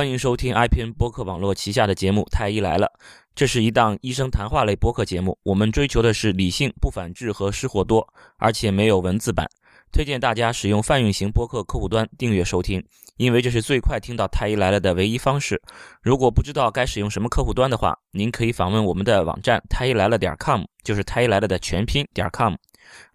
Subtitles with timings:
[0.00, 2.86] 欢迎收听 IPN 播客网络旗下的节目《太医来了》。
[3.34, 8.08] 这是一档医生谈话类播客节目，我们追求的是理性、不反制和失货多，
[8.38, 9.46] 而且没有文字版。
[9.92, 12.82] 推荐大家使用泛用型播客客户端订阅收听，
[13.18, 15.60] 因为这是最快听到《太医来了》的唯一方式。
[16.00, 22.54] 如果不知道该使用什么客户端的话，您可以访问我们的网站太医来了点 com，就是太医来了的全拼点 com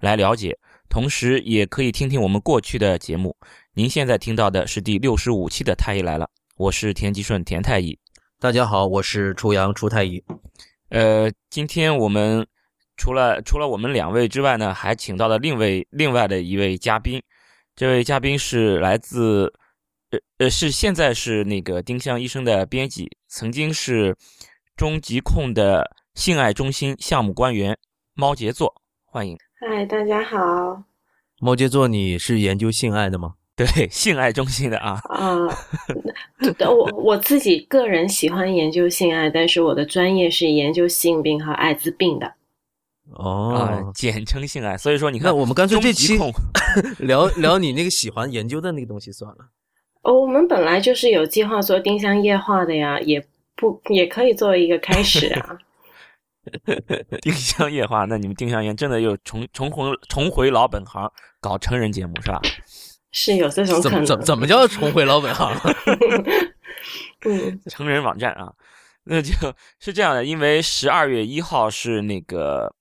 [0.02, 0.56] 来了解。
[0.88, 3.36] 同时，也可以听听我们过去的节目。
[3.74, 6.26] 您现在听到的是第六十五期的《太医来了》。
[6.58, 8.00] 我是田吉顺，田太医。
[8.40, 10.24] 大家好，我是初阳，初太医。
[10.88, 12.48] 呃，今天我们
[12.96, 17.22] 除了除了我们两位之外呢，还请到了另位另外的一位嘉宾。
[17.76, 19.54] 这位嘉宾是来自
[20.12, 24.16] 呃呃，是现在是那个丁香医生的编辑，曾经是
[24.78, 27.78] 中疾控的性爱中心项目官员
[28.14, 29.38] 猫杰座，欢迎。
[29.60, 30.38] 嗨，大家好。
[31.42, 33.34] 猫杰座，你是研究性爱的吗？
[33.56, 35.38] 对性爱中心的啊啊，
[36.60, 42.34] 我我自己个人喜欢研究性爱，但是我的专业是研究性病和艾滋病的。
[43.12, 46.18] 哦，简称性爱，所以说你看，那我们干脆这期
[47.00, 49.38] 聊聊你那个喜欢研究的那个东西算了。
[50.02, 55.58] 哦，我们本来就是有计划做丁香液化的呀，也不也可以作为一个开始啊。
[57.22, 62.40] 丁香液化，那你们丁香园真的又重重回重回老本行，搞成人节目是吧？
[63.18, 64.06] 是有这种可能？
[64.06, 65.50] 怎么怎么叫重回老本行？
[67.26, 68.52] 嗯， 成人网站啊，
[69.06, 69.32] 那就
[69.80, 72.76] 是这样的，因为十二月一号是那个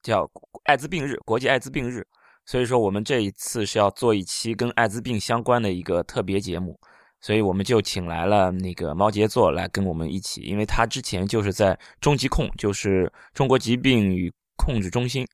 [0.00, 0.30] 叫
[0.62, 2.06] 艾滋病日，国际艾滋病日，
[2.46, 6.78] 所以说我们这一次是要做一期跟艾滋病相关的一个特别节目，
[7.20, 15.26] 所以我们就请来了那个毛杰作来跟我们一起，因为他之前就是在中疾控，就是中国疾病与控制中心，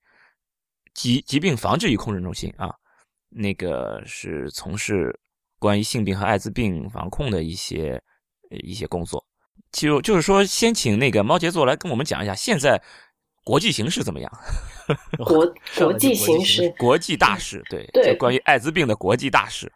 [0.95, 2.75] 疾疾病防治与控制中心啊。
[3.39, 5.15] 那个是从事
[5.59, 8.03] 关于性病和艾滋病防控的一些
[8.65, 9.23] 一些工作，
[9.73, 12.81] 就就是说，先请那个猫杰座来跟我们讲一下现在
[13.45, 14.33] 国际形势怎么样？
[15.19, 19.71] 国国际形势，国际大事，对对，关于艾滋病的国际大事。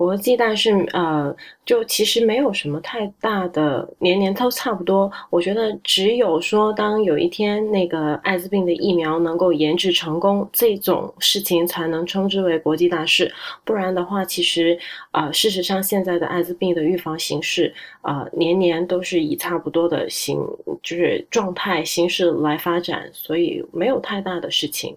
[0.00, 5.12] 国际大事，呃，就其实没有什么太大的，年年都差不多。
[5.28, 13.30] 我觉得只有说，当有一天那个艾滋病的疫苗能够研制成功，这种事情才能称之为国际大事。
[13.62, 14.78] 不然的话，其实，
[15.12, 20.38] 呃，事实上现在的艾滋病的预防形势，呃，年年都是以差不多的形，
[20.82, 24.96] 就是状态形式来发展，所以没有太大的事情。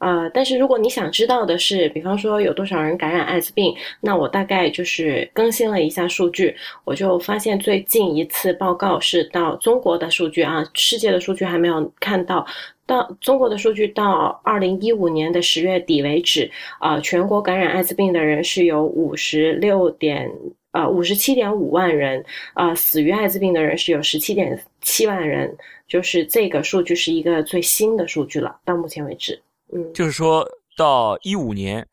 [0.00, 12.44] 呃，但是如果你想知道的是，比方说有多少人感染艾滋病，那我大概就是更新了一下数据，我就发现最近一次报告是到中国的数据啊，世界的数据还没有看到。
[12.86, 16.50] 到中国的数据到二零一五年的十月底为止，
[16.80, 20.28] 啊，全国感染艾滋病的人是有五十六点
[20.72, 22.24] 呃五十七点五万人，
[22.54, 25.56] 啊，死于艾滋病的人是有十七点七万人，
[25.86, 29.40] 就是这个数据是一个最新的数据了，到目前为止。
[29.72, 31.86] 嗯，就是说到一五年，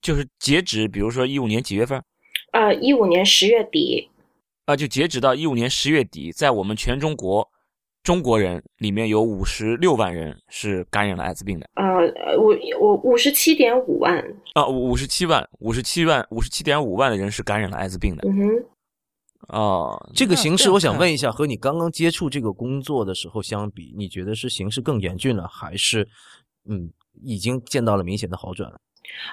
[0.00, 2.02] 就是截止，比如说一五年几月份？
[2.52, 4.08] 呃，一五年十月底。
[4.66, 7.48] 啊，就截止到一五年十月底，在我们全中国
[8.02, 11.70] 中国人里面有五十六万人是感染了艾滋病的。
[11.74, 11.84] 呃，
[12.36, 14.18] 我我五十七点五万。
[14.54, 18.28] 啊，五十七万，五十七万，五十七点五万的人是感染了艾滋病的。
[18.28, 18.64] 嗯哼。
[19.48, 26.08] 哦，这个形势，我想问一下，和你刚刚接触这个工作的时候相比，你觉得是形势更严峻了，还是
[26.68, 26.90] 嗯？
[27.22, 28.72] 已经见到了明显的好转。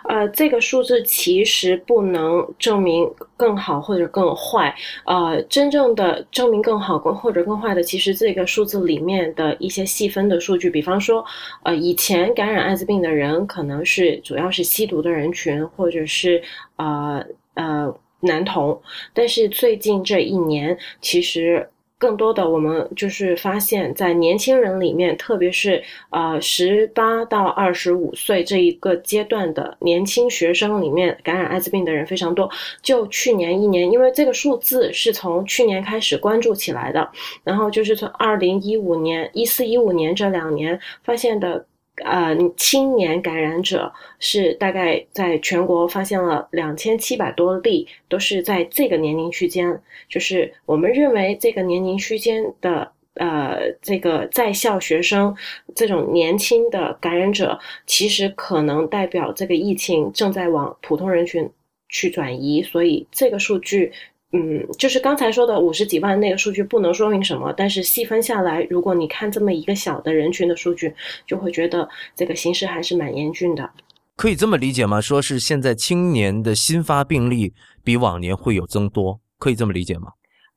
[0.07, 4.73] 呃，这个数字其实不能证明更好或者更坏。
[5.05, 11.25] 呃，真正的证明更好或者更坏的，其实这个数字里面的一些细分的数据，比方说，
[11.63, 16.41] 呃，以前感染艾滋病的人可能是主要是吸毒的人群，或者是
[16.77, 18.79] 呃呃男童，
[19.11, 21.67] 但是最近这一年，其实。
[22.03, 32.49] 更多的，我们就是发现，在年轻人里面，特别是呃十八到二十五岁这一个阶段的年轻学生里面，感染艾滋病的人非常多。
[32.81, 37.09] 就去年一年，因为这个数字是从去年开始关注起来的，
[37.45, 41.65] 然后就是从二零一五年、一四一五年这两年发现的。
[41.97, 49.79] 呃，青年感染者是大概在全国发现了两千七百多例，都是在这个年龄区间。
[50.09, 55.35] 就是我们认为这个年龄区间的呃这个在校学生
[55.75, 61.47] 这种年轻的感染者，其实可能代表这个疫情正在往普通人群
[61.89, 63.91] 去转移，所以这个数据。
[64.35, 70.91] 嗯，就是刚才说的五十几万那个数据不能说明什么，但是细分下来，如果你看这么一个小的人群的数据，
[71.27, 73.69] 就会觉得这个形势还是蛮严峻的。
[74.15, 74.99] 可以这么理解吗？
[74.99, 77.53] 说是现在青年的新发病例
[77.83, 80.13] 比往年会有增多，可以这么理解吗？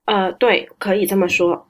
[0.07, 1.66] 呃，对，可以这么说。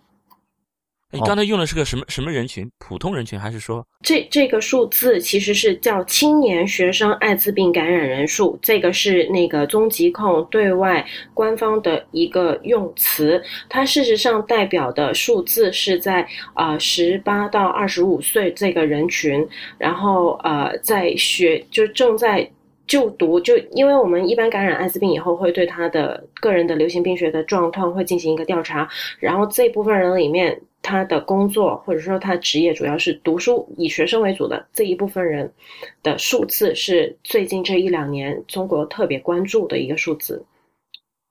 [1.13, 2.69] 你刚才用的是个什么什么人群？
[2.79, 8.59] 普通人群还是说这这个数字其实是叫青年学生艾滋病感染人数？
[8.61, 19.47] 这个是那个中疾控对外官方的一个用词，它事实上代表的数字是在啊十八到二十五岁这个人群，
[19.79, 22.51] 然后呃在学就正在。
[22.89, 28.89] 就读就，因为我们一般感染艾滋病以后，会对他的个人的流行病学的状况会进行一个调查，
[29.19, 30.57] 然后这部分人里面，
[30.87, 35.53] 他的工作或者说他的职业主要是读书，以学生为主的这一部分人
[36.05, 40.47] 的数字是最近这一两年中国特别关注的一个数字。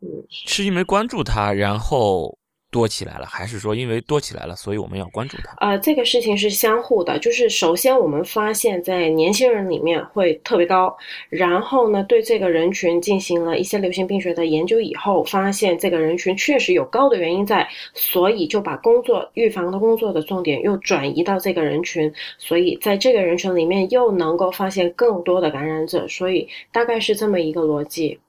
[0.02, 2.38] 嗯，是因为关注他，然后。
[2.75, 5.56] 多起来了，还是说因为多起来了，所以我们要关注它？
[5.66, 10.94] 呃，这个事情是相互的，就是首先我们发现，在年轻人里面会特别高，
[11.30, 28.19] 然后呢，对这个人群进行了一些流行病学的研究以后，发现这个人群确实有高的原因在，所以就把工作预防的工作的重点又转移到这个人群，所以在这个人群里面又能够发现更多的感染者，所以大概是这么一个逻辑。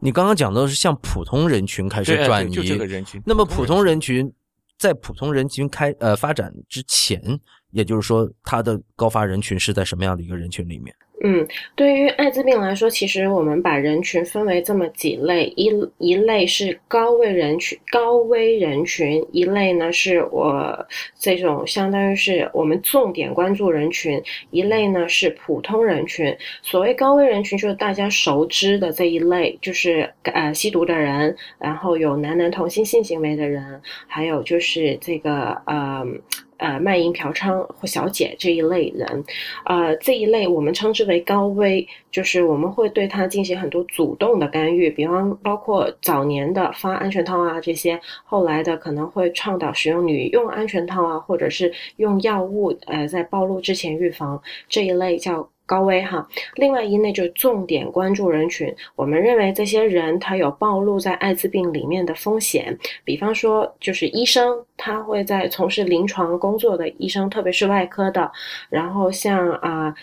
[0.00, 3.20] 你刚刚讲的是向普通人群开始转移，就这个人群。
[3.26, 4.32] 那么普通人群
[4.78, 7.20] 在普通人群开呃发展之前，
[7.70, 10.94] 也就是说，它的高发人群是在什么样的一个人群里面？
[11.24, 11.44] 嗯，
[11.74, 15.68] 对于艾滋病来说，其实我们把人群分为这么几类，一
[15.98, 20.86] 一类是高危人群，高危人群；一类呢是我
[21.18, 24.20] 这种相当于是我们重点关注人群；
[24.50, 26.32] 一类呢是普通人群。
[26.62, 36.06] 所谓高危人群，就是大家熟知的这一类，就是呃吸毒的人，然后有男男同性性行为的人，还有就是这个呃。
[36.58, 39.24] 呃，卖淫嫖娼或小姐这一类人，
[39.64, 55.48] 呃，这一类我们称之为高危，就是我们会对他进行很多主动的干预，比方包括早年的发安全套啊这些，后来的可能会倡导使用女用安全套啊，或者是用药物，呃，在暴露之前预防这一类叫。
[55.68, 58.74] 高危哈，另外一类就是重点关注人群。
[58.96, 68.32] 我们认为这些人他有暴露在艾滋病里面的风险，比方说就是医生，他会在从事临床工作的医生，特别是外科的。
[68.70, 69.94] 然后像啊，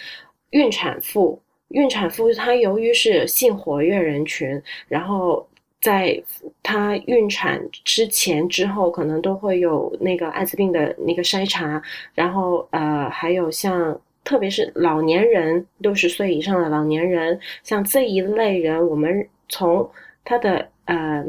[0.52, 5.48] 孕产妇，孕产妇她由于是性活跃人群，然后
[5.82, 6.22] 在
[6.62, 11.82] 她孕产之前之后，可能都会有那个艾滋病的那个筛查。
[12.14, 14.00] 然后呃，还有像。
[14.26, 19.90] 特别是老年人，六十岁以上的老年人，像这一类人，我们从
[20.26, 21.24] 他的呃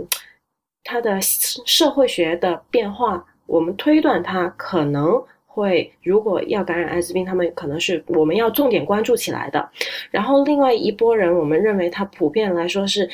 [0.82, 9.70] 他的社会学的变化，我们推断他可能会，如果要感染艾滋病，他们可能是我们要重点关注起来的。
[10.10, 13.08] 然后另外一波人，我们认为他普遍来说是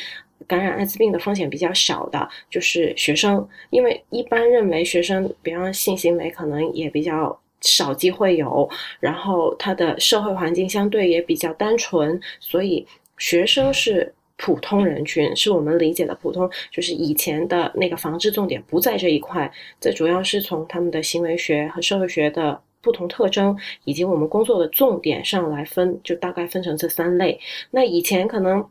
[0.47, 7.37] 感染艾滋病的风险比较小的，就是学生，因为一般认为学生，比方性行为可能也比较。
[7.63, 8.69] 少机会有，
[9.01, 12.87] 然后他的社会环境相对也比较单纯，所以
[13.19, 19.51] 学生是普通人群，是我们理解的普通，就是以前的那个防治重点不在这一块，
[19.81, 27.41] 这主要是从他们的行为学和社会学的不同特征，以及我们工作的重点上来分，就大概分成这三类。
[27.71, 28.69] 那以前可能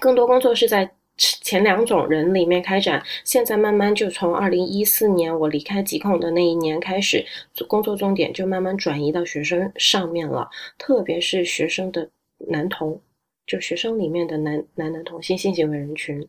[0.00, 0.90] 更多工作是在。
[1.16, 7.24] 前两种人里面开展，现在慢慢就从二零一四年我离开疾控的那一年开始，
[7.68, 12.10] 工作重点就慢慢转移到学生上面了，特别是学生的
[12.48, 13.00] 男童，
[13.46, 16.26] 就学生里面的男男男同性性行为人群。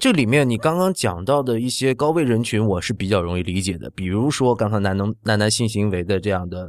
[0.00, 6.66] 这里面你刚刚讲到的一些高危人群，我是比较容易理解的，比如说刚才男男男男性行为的这样的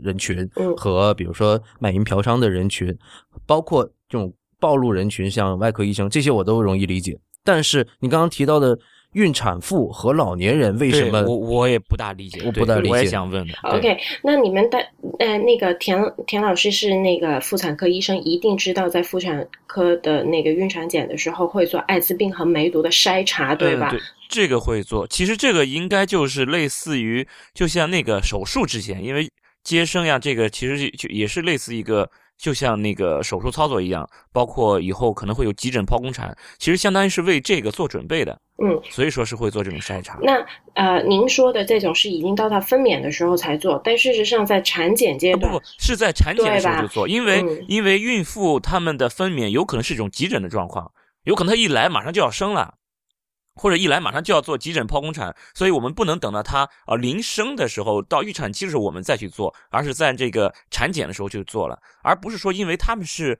[0.00, 2.96] 人群，和比如说卖淫嫖娼的人群，
[3.44, 4.32] 包括这种。
[4.60, 8.78] 暴露人群，像外科医生这些我都容易理解，但是你刚刚提到的
[9.12, 12.90] 孕产妇和老年人为什么我我也不大理解，我不大理解。
[12.90, 14.78] 我也想问，OK，那你们的
[15.18, 23.90] 呃那个田田老师是那个妇产科医生，一定知道在妇产科的那个孕产检的时候会做艾滋病和梅毒的筛查，对吧？
[23.90, 25.06] 对，这个会做。
[25.06, 29.26] 其实这个应该就是类似于，就像那个手术之前，因为
[29.62, 32.10] 接生呀，这个其实就也是类似一个。
[32.38, 38.38] 就像那个手术操作一样，包括以后可能会有急诊剖宫产，其实相当于是为这个做准备的。
[38.60, 40.18] 嗯，所以说是会做这种筛查。
[40.22, 50.90] 那呃，您说的这种是已经到它分娩的时候才做，但事实上在产检阶段，不不是在产检的时候就做，因为因为孕妇她们的分娩有可能是一种急诊的状况，
[51.24, 52.74] 有可能她一来马上就要生了。
[53.58, 63.38] 或者一来马上就要做急诊剖宫产，所以我们不能等到他啊临生的时候到预产期的时候我们再去做，而是在这个产检的时候就做了，而不是说因为他们是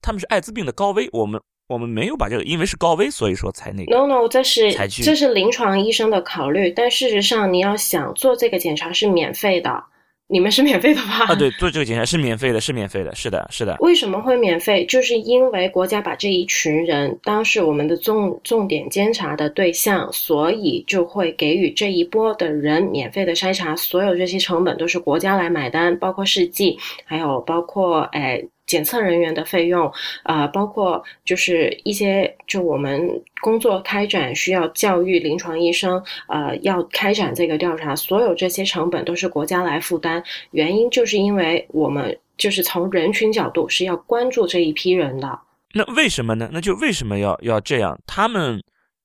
[0.00, 3.94] 他们是艾滋病的高危，我们我们没有把这个，因为是高危，所以说才那个。
[3.94, 9.84] No No，这是这是临床医生的考虑，但事实上你要想做这个检查是免费的，
[10.32, 11.26] 你们是免费的吧？
[11.28, 13.76] 啊，对，做这个检查是免费的，是免费的，是的，是的。
[13.80, 14.86] 为什么会免费？
[14.86, 40.24] 就是因为国家把这一群人当是我们的重重点监察的对象，所以就会给予这一波的人免费的筛查，所有这些成本都是国家来买单，包括试剂，还有包括哎检测人员的费用，呃，包括就是一些就我们工作开展需要教育临床医生，呃，要开展这个调查，所有这些成本都是国家来负担。
[40.52, 45.38] 原因就是因为我们就是从人群角度是要关注这一批人的。
[45.74, 46.48] 那为什么呢？
[46.50, 48.00] 那就为什么要要这样？
[48.06, 48.62] 他们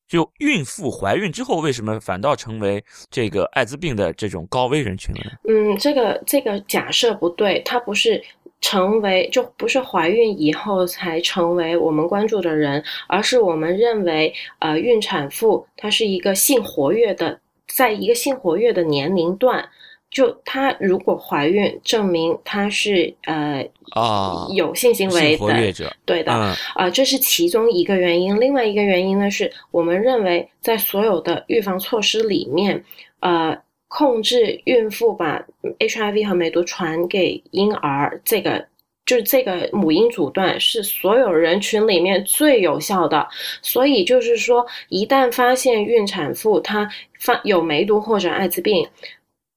[0.08, 5.32] 就孕妇怀孕之后，为什么反倒成为这个艾滋病的这种高危人群了呢？
[5.50, 8.24] 嗯，这个这个假设不对，它不是
[8.60, 19.70] 成为就不是怀孕以后才成为我们关注的人，而是我们认为呃孕产妇她是一个性活跃的，在一个性活跃的年龄段。
[20.10, 28.40] 就她如果怀孕，证明她是呃啊，有性行为性活跃的，者，对的，嗯啊、这是其中一个原因。
[28.40, 32.82] 另外一个原因呢，是我们认为在所有的预防措施里面，
[33.20, 33.58] 呃，
[33.88, 35.44] 控制孕妇把
[35.80, 38.68] HIV 和梅毒传给婴儿，这个
[39.06, 43.28] 就是这个母婴阻断是所有人群里面最有效的。
[43.62, 46.90] 所以就是说，一旦发现孕产妇她
[47.20, 48.86] 发有梅毒或者艾滋病，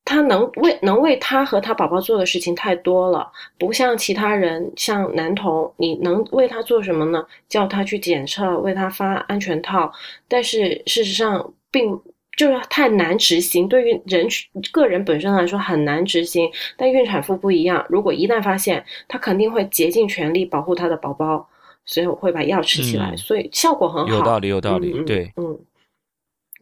[0.04, 3.30] 她能为能为她和她宝宝做的事情太多了。
[3.58, 7.26] 不像其他人，像男童，你能为他做什么呢？
[7.48, 9.92] 叫他去检测，为他发安全套，
[10.28, 12.00] 但是事实上并
[12.40, 16.50] 就是太难执行，对于人群个人本身来说很难执行。
[16.74, 21.46] 但孕产妇不一样，如果一旦发现，她肯定会竭尽全力保护她的宝宝，
[21.84, 24.10] 所以我会把药吃起来，嗯所以效果很好。
[24.10, 25.58] 有道理，有道理，对，嗯。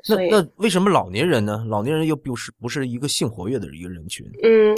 [0.09, 1.65] 那所以那为什么老年人呢？
[1.69, 4.27] 老年人又不是不是一个性活跃的一个人群？
[4.43, 4.77] 嗯，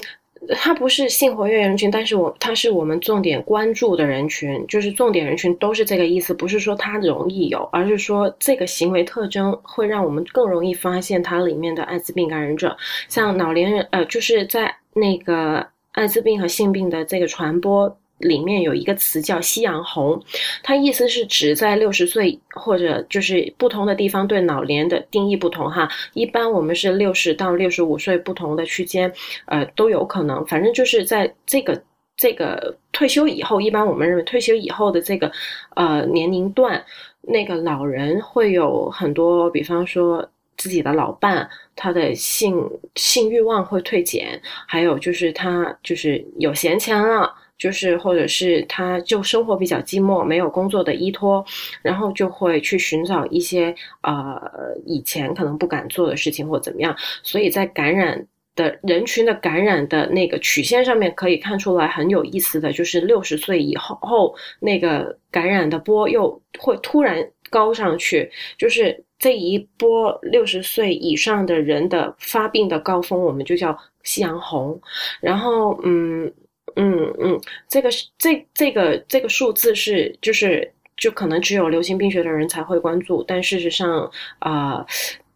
[0.57, 12.77] 他不是性活跃人群，但是我他是我们重点关注的人群，就是重点人群都是这个意思，不是说他容易有，而是说这个行为特征会让我们更容易发现它里面的艾滋病感染者，
[13.09, 17.97] 像老年人，呃，就是在那个艾滋病和性病的这个传播。
[18.21, 20.23] 里面有一个词叫“夕阳红”，
[20.63, 25.89] 它意思是指在六十岁或者就是不同的地方对老年的定义不同哈。
[26.15, 29.13] 一般我们是六十到六十五岁不同的区间，
[29.47, 30.47] 呃都有可能。
[30.47, 31.83] 反正就是在这个
[32.17, 35.31] 这个退休以后，一般我们认为退休以后的这个
[35.75, 36.85] 呃年龄段，
[37.23, 40.31] 那个老人会有很多，比方说。
[40.57, 42.55] 自己的老伴，他的性
[42.95, 51.45] 性欲望会退减，还有就是他就是有闲钱了，就是或者是他就生活比较寂寞，没有工作的依托，
[51.83, 54.41] 然后就会去寻找一些呃
[54.87, 58.27] 以前可能不敢做的事情或怎么样，所以在感染
[58.57, 74.81] 的人群的感染的那个曲线上面可以看出来很有意思的就是六十岁以后后那个感染的波又会突然高上去，就是这一波六十岁以上的人的发病的高峰，我们就叫夕阳红，
[75.21, 76.33] 然后嗯。
[76.77, 84.87] 嗯嗯，这个是这这个这个数字是就是就可能只有流行病学的人才会关注，但事实上啊、呃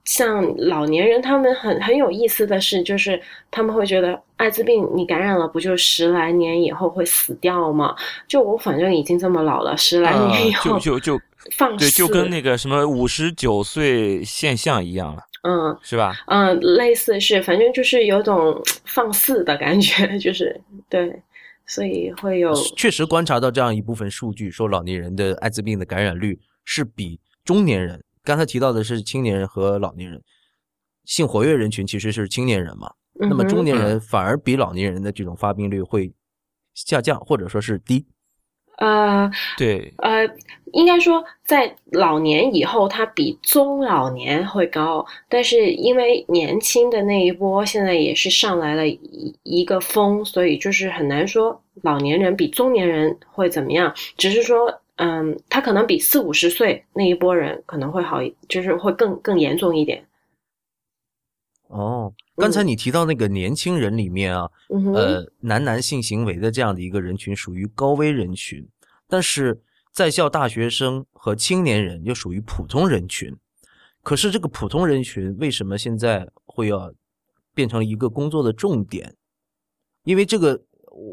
[0.04, 3.18] 像老年人他们很很有意思的是，就是
[3.50, 7.96] 他们会觉得艾滋病你感染了，不就十来年以后会死掉吗？
[8.28, 11.22] 就我反正已经这么老了，十来年以啊后就就就
[11.56, 16.14] 放对，就跟那个什么五十九岁现象一样了，嗯是吧？
[16.26, 21.22] 嗯，类似是，反正就是有种放肆的感觉， 就是对，
[21.66, 30.22] 所以会有确实观察到这样一部分数据，说老年人的艾滋病的感染率是比中年人，刚才提到的是青年人和老年人，
[31.04, 36.10] 性活跃人群其实是青年人嘛，那么中年人反而比老年人的这种发病率会
[36.74, 38.06] 下降，或者说是低。
[38.78, 40.28] 呃对，呃，
[40.72, 54.80] 应该说在老年以后，它比中老年会高，但是因为年轻的那一波现在也是上来了一一个风，所以就是很难说老年人比中年人会怎么样，只是说。
[54.96, 60.00] 嗯，他可能比四五十岁那一波人可能会好一，就是会更更严重一点。
[61.68, 68.66] 哦，刚才你提到那个年轻人里面啊，嗯，呃，男男性行为的这样的一个人群属于高危人群，
[69.09, 69.61] 但是
[69.92, 73.35] 在校大学生和青年人又属于普通人群。
[74.02, 76.92] 可是这个普通人群为什么现在会要
[77.54, 79.14] 变成一个工作的重点？
[80.04, 80.62] 因为这个，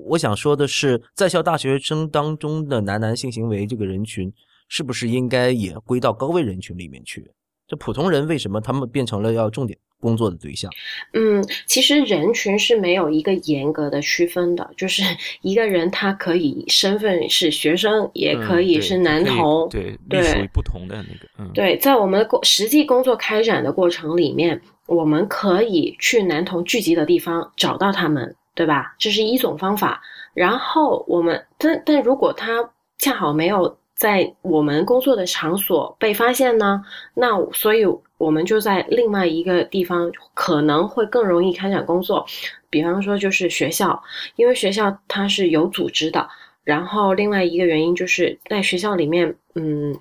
[0.09, 4.31] 我想说的是，在校大学生当中的男男性行为这个人群
[4.67, 7.31] 是不是应该也归到高危人群里面去？
[7.65, 10.69] 这普通人为什么他们变成了要重点工作的对象？
[11.13, 15.01] 嗯，其实人群是没有一个严格的区分的，就是
[15.41, 21.29] 一个人他可以身份是学生，也可以是男童，对，对属于不同的那个。
[21.37, 28.95] 嗯，对，在我们的工实际工作开展的过程里面，我们可以去男童聚集的地方找到他们，对吧？
[28.99, 30.01] 这是一种方法。
[30.33, 33.77] 然后我们，但但如果他恰好没有。
[33.93, 37.85] 在我们工作的场所被发现呢，那所以
[38.21, 42.25] 我们就在另外一个地方可能会更容易开展工作，
[42.69, 44.03] 比方说就是学校，
[44.35, 46.29] 因为学校它是有组织的。
[46.63, 49.99] 然后另外一个原因就是在学校里面，嗯，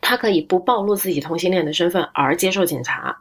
[0.00, 3.18] 他可以不暴露自己同性恋的身份而接受检查，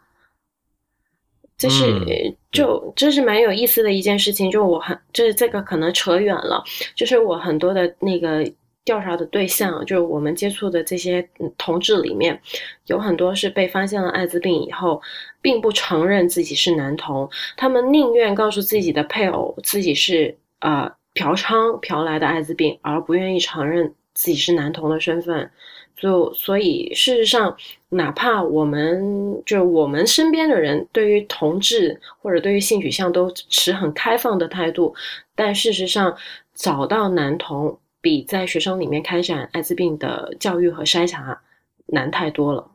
[1.57, 4.51] 这是就这是蛮有意思的一件事情。
[4.51, 6.63] 就我很这这个可能扯远了，
[6.95, 8.51] 就是我很多的那个。
[8.83, 12.41] 调查的对象就是我们接触的这些同志里面，
[12.87, 15.01] 有很多是被发现了艾滋病以后，
[15.41, 25.51] 并不承认自己是男同，他们宁愿告诉自己的配偶自己是呃嫖娼嫖来的艾滋病，而不愿意承认自己是男同的身份。
[25.95, 27.55] 就所以事实上，
[27.89, 34.95] 哪怕我们就我们身边的人对于同志或者对于性取向都持很开放的态度，
[35.35, 36.17] 但事实上
[36.55, 37.77] 找到男同。
[38.01, 41.41] 比在学生里面开展艾滋病的教育和筛查
[41.85, 42.71] 难太多了。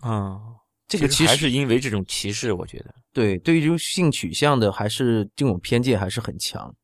[0.00, 0.40] 啊，
[0.86, 6.74] 这个其实还是因为这种歧视，我觉得对，对于这种性取向的，还是这种偏见还是很强。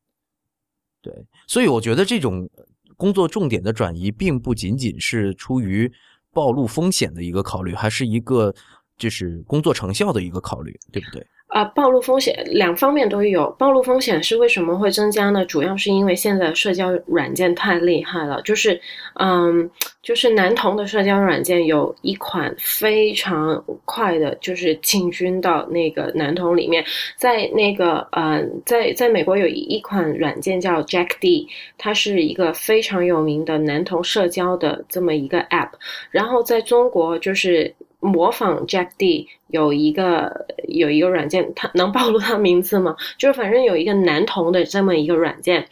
[1.01, 1.13] 对，
[1.47, 2.49] 所以我觉得这种
[2.97, 5.91] 工作重点的转移，并不仅仅是出于
[6.31, 8.53] 暴露风险的一个考虑，还是一个
[8.97, 11.25] 就是工作成效的一个考虑，对不对？
[11.49, 13.49] 啊，暴露风险两方面都有。
[13.57, 15.43] 暴露风险是为什么会增加呢？
[15.45, 18.79] 主要是因为现在社交软件太厉害了，就是，
[19.15, 19.67] 嗯，
[20.03, 26.85] 就是男童的社交软件有一款非常快的，就是进军到那个男童里面。
[27.17, 31.47] 在那个，呃，在在美国有一款软件叫 Jack D，
[31.79, 35.71] 它是一个非常有名的男童社交的这么一个 App。
[36.11, 37.73] 然后在中国就是。
[38.01, 42.95] 模仿 Jack D 有一个有一个软件，它能暴露他名字吗？
[43.19, 45.67] 就是反正有一个男童的这么一个软件，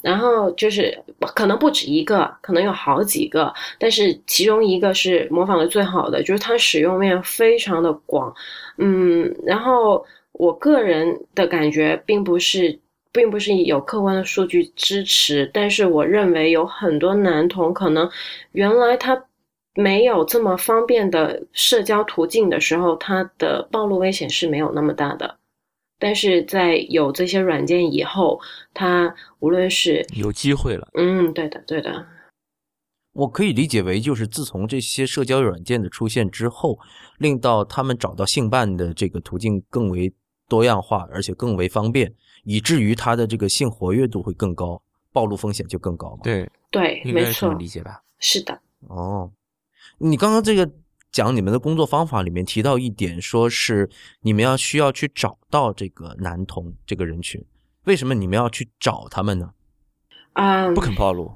[0.00, 0.96] 然后就是
[1.34, 8.32] 可能不止一个，可能有好几个，但是其中一个是模仿的最好的，就是它使用面非常的广，
[8.78, 12.78] 嗯，然后我个人的感觉并不是
[13.10, 18.08] 并不是有客观的数据支持，但是我认为有很多男童可能
[18.52, 19.24] 原来他。
[19.74, 25.38] 没有这么方便的社交途径的时候，它的暴露危险是没有那么大的。
[25.98, 28.40] 但是在有这些软件以后，
[28.74, 32.04] 它无论是有机会了，嗯，对的，对的。
[33.12, 36.78] 我可以理解为，就是自从这些社交软件的出现之后，
[37.18, 40.12] 令到他们找到性伴的这个途径更为
[40.48, 42.12] 多样化，而且更为方便，
[42.44, 44.82] 以至于他的这个性活跃度会更高，
[45.12, 46.20] 暴露风险就更高嘛。
[46.24, 48.02] 对对，没错，理解吧？
[48.18, 48.60] 是的。
[48.88, 49.30] 哦。
[50.04, 50.68] 你刚刚这个
[51.12, 53.88] 讲你们的工作方法里面提到一点，说是
[54.22, 57.40] 你们要需要去找到这个男童这个人群，
[57.84, 59.50] 为什么你们要去找他们呢？
[60.32, 61.30] 啊，不肯暴露。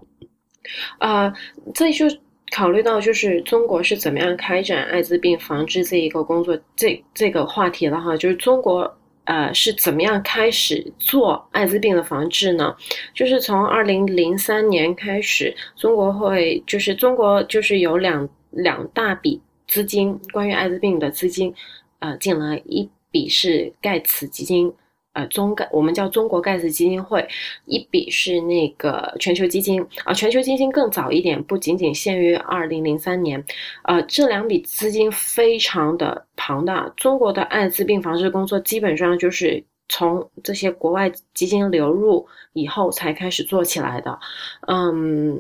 [0.99, 1.33] 啊，
[1.75, 2.07] 这就
[2.51, 12.75] 考虑到就是中国是怎么样开展艾滋病防治这一个工作，这这个话题了哈，就是中国呃是怎么样开始做艾滋病的防治呢？
[13.15, 18.29] 就是从二零零三年开始，中国会就是中国就是有两。
[18.57, 21.55] 两大笔资金，关于艾滋病的资金，
[21.99, 24.73] 呃，进来一笔是盖茨基金，
[25.13, 27.29] 呃，中盖我们叫中国盖茨基金会，
[27.67, 33.45] 一笔是那个全球基金啊，全球基金更早一点，不仅仅限于二零零三年，
[33.85, 44.19] 呃，这两笔资金非常的庞大，中国的艾滋病防治工作基本上就是从这些国外基金流入以后才开始做起来的，
[44.67, 45.39] 嗯，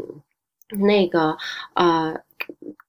[0.68, 1.37] 那个
[1.74, 2.20] 呃。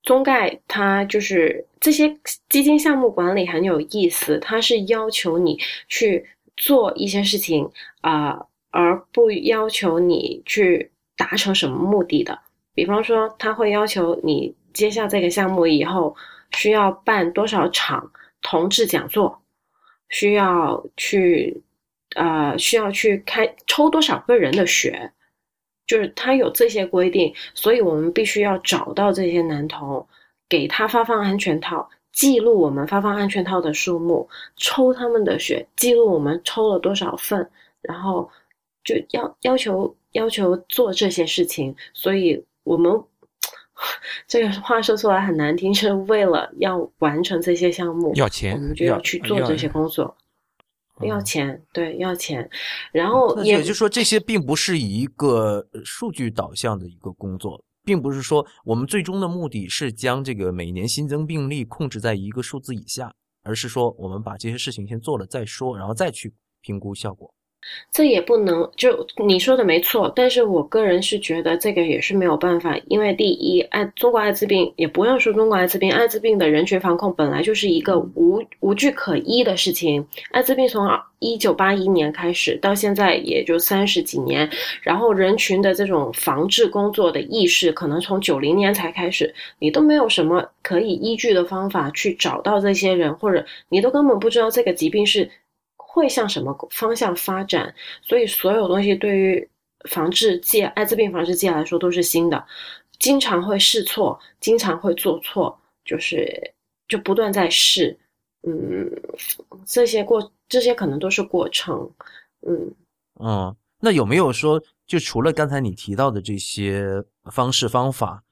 [0.08, 2.18] 中概它就是这些
[2.48, 12.40] 基金项目管理很有意思，它是要求你去做一些事情啊，而不要求你去达成什么目的的。
[12.74, 16.16] 比方说，他会要求你接下这个项目以后，
[16.52, 18.10] 需要办多少场
[18.42, 19.42] 同志讲座，
[20.08, 21.62] 需要去
[22.16, 25.12] 呃需要去开抽多少个人的血。
[25.88, 30.06] 就是他有这些规定，所以我们必须要找到这些男童，
[30.50, 37.50] 给他发放安全套，记录我们发放安全套的数目，抽他们的血，记录我们抽了多少份，
[37.82, 38.30] 然后
[38.84, 41.74] 就要要求要求做这些事情。
[41.94, 43.02] 所以我们
[44.28, 50.18] 这个话说出来很难听，是为了要完成这些项目，要钱，我们就要去做这些工作，
[51.06, 52.50] 要钱，对，要钱。
[52.92, 67.32] 然后也就是说，这些并不是一个数据导向的一个工作，并不是说我们最终的目的是将这个每年新增病例控制在一个数字以下，而是说我们把这些事情先做了再说，然后再去评估效果。
[67.92, 80.06] 这也不能就你说的没错，但是我个人是觉得这个也是没有办法，因为第一，艾中国艾滋病也不要说中国艾滋病，艾滋病的人群防控本来就是一个无无据可依的事情。
[80.32, 80.88] 艾滋病从
[81.20, 84.50] 一九八一年开始到现在也就三十几年，
[84.82, 95.30] 然后人群的这种防治工作的意识可能从九零年才开始，你都没有什么可以依据的方法去找到这些人，或者你都根本不知道这个疾病是。
[95.98, 97.74] 会向什么方向发展？
[98.04, 99.50] 所以所有东西对于
[99.90, 102.46] 防治界艾滋病防治界来说都是新的，
[103.00, 106.54] 经常会试错，经常会做错，就是
[106.88, 107.98] 就不断在试。
[108.44, 108.88] 嗯，
[109.66, 111.92] 这些过这些可能都是过程。
[112.48, 112.72] 嗯
[113.20, 118.24] 嗯，那有没有说，就除了刚才你提到的这些方式方法，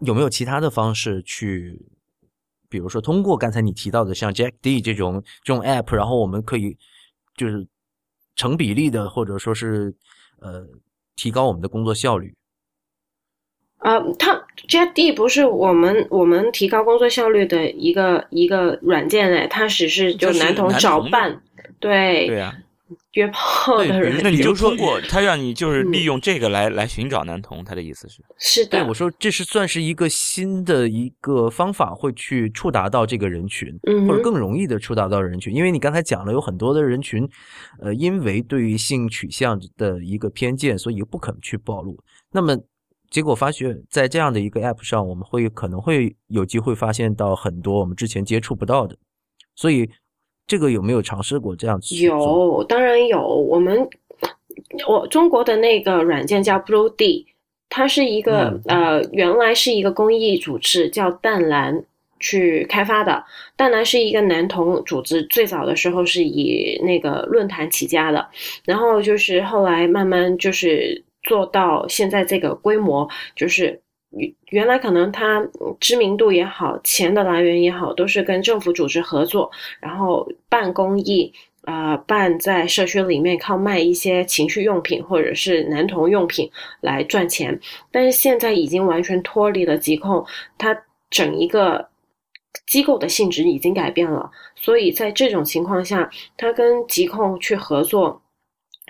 [0.00, 1.80] 有没有其他的方式去？
[2.68, 6.76] 比如说，通过刚才你提到的像 Jack D 这种这种 App，然后我们可以
[7.36, 7.66] 就是
[8.36, 9.94] 成比例的，或者说是
[10.40, 10.66] 呃
[11.16, 12.34] 提高我们的工作效率。
[13.78, 21.40] 啊，它 Jack D 不是我们我们提高工作效率的一个一个软件嘞，它只是就男童找伴，
[21.78, 22.54] 对对呀。
[23.12, 28.22] 约炮的人，那你就通过他让你就是利用这个来来寻找男童，他的意思是？
[28.38, 33.68] 是的，对我说这是算是一个新的一个方法，会去触达到这个人群，
[34.06, 35.54] 或者更容易的触达到人群。
[35.54, 37.28] 因为你刚才讲了，有很多的人群，
[37.80, 41.98] 呃，因为对于性取向的一个偏见，所以不肯去暴露。
[42.32, 42.56] 那么
[43.10, 48.96] 结果发觉，在这样的一个 App 上，我们会可能会有机会发现到很多我们之前接触不到的，
[49.54, 49.90] 所以。
[50.48, 51.94] 这个有没有尝试过这样子？
[51.94, 53.22] 有，当然有。
[53.22, 53.88] 我们
[54.88, 57.26] 我中国的那个软件叫 Blue D，
[57.68, 61.84] 它是一个呃，原来是一个公益组织叫淡蓝
[62.18, 63.22] 去开发的。
[63.56, 68.26] 淡蓝是一个男童组织，最早的时候是以那个论坛起家的，
[68.64, 73.06] 然后就是后来慢慢就是做到现在这个规模，
[73.36, 73.80] 就是。
[74.10, 75.46] 原原来可能他
[75.78, 87.58] 知名度也好，钱的来源也好，都是跟政府组织合作，然后办公益，啊，办在社区里面靠卖一些情趣用品或者是男童用品来赚钱。
[87.90, 90.24] 但是现在已经完全脱离了疾控，
[90.56, 90.74] 它
[91.10, 91.86] 整一个
[92.66, 94.30] 机构的性质已经改变了。
[94.56, 98.22] 所以在这种情况下，他跟疾控去合作。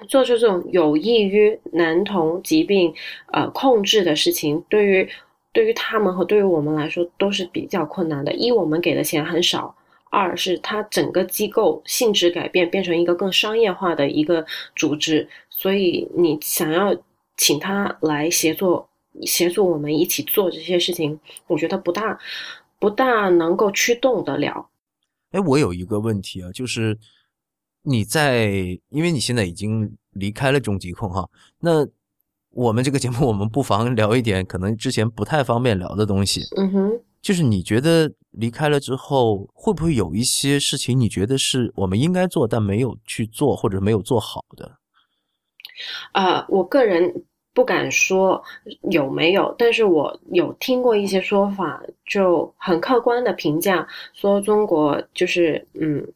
[0.06, 2.94] 做出这种有益于男童疾病
[3.32, 5.08] 呃控制的事情，对于
[5.52, 8.32] 对于他们和对于我们来说都是比较困难的。
[8.34, 9.74] 一，我们给的钱很少；
[10.10, 15.28] 二是它整个机构性质改变，变成一个更商业化的一个组织。
[15.50, 16.96] 所以你想要
[17.36, 18.88] 请他来协作
[19.22, 22.18] 协助我们一起做这些事情，我觉得不大
[22.78, 24.68] 不大能够驱动得了。
[25.32, 26.98] 哎，我有一个问题啊，就是。
[27.88, 28.50] 你在，
[28.90, 31.26] 因为你现在已经离开了中疾控哈，
[31.60, 31.86] 那
[32.50, 36.42] 我们这个节目，我们不妨聊一点可能之前不太方便聊的东西。
[36.56, 44.70] 嗯哼，就是你觉得离开了之后，会不会有一些事情你觉得是我们应该做但没有去做或者没有做好的？
[46.12, 47.24] 啊，我个人
[47.54, 48.42] 不敢说
[48.90, 56.06] 有没有，但是我有听过一些说法，就很客观的评价说中国就是嗯。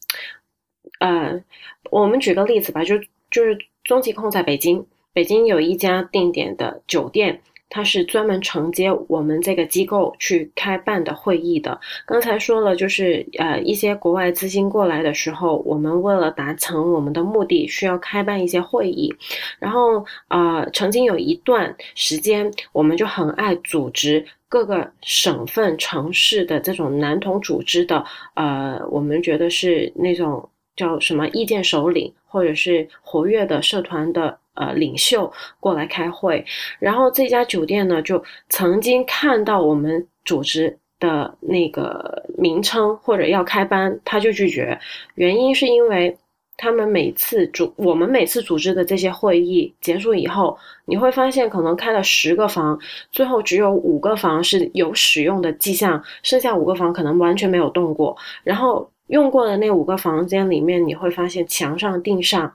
[1.03, 1.43] 呃，
[1.91, 2.97] 我们举个例子吧，就
[3.29, 11.81] 就是中疾控在北京，北京有一家定点的酒店，它是专门承接我们这个机构去开办的会议的。
[12.07, 19.13] 刚才说了，就是呃一些国外资金过来的时候，我们为了达成我们的目的，需要开办一些会议。
[19.59, 30.49] 然后呃，曾经有一段时间，我们就很爱组织各个省份城市的这种男同组织的，呃，我们觉得是那种。
[30.77, 35.31] 叫什么意见首领，或者是活跃的社团的呃领袖
[35.61, 36.45] 过来开会，
[36.79, 44.79] 然后这家酒店呢就曾经看到我们组织的那个名称或者要开班，他就拒绝，
[45.15, 46.17] 原因是因为
[46.57, 50.57] 他们每次组我们每次组织的这些会议结束以后，
[50.87, 52.79] 你会发现可能开了十个房，
[53.11, 58.89] 最后只有五个房是有使用的迹象，剩下五个房可能完全没有动过，然后。
[59.13, 62.55] 用过的那五个房间里面，你会发现墙上、地上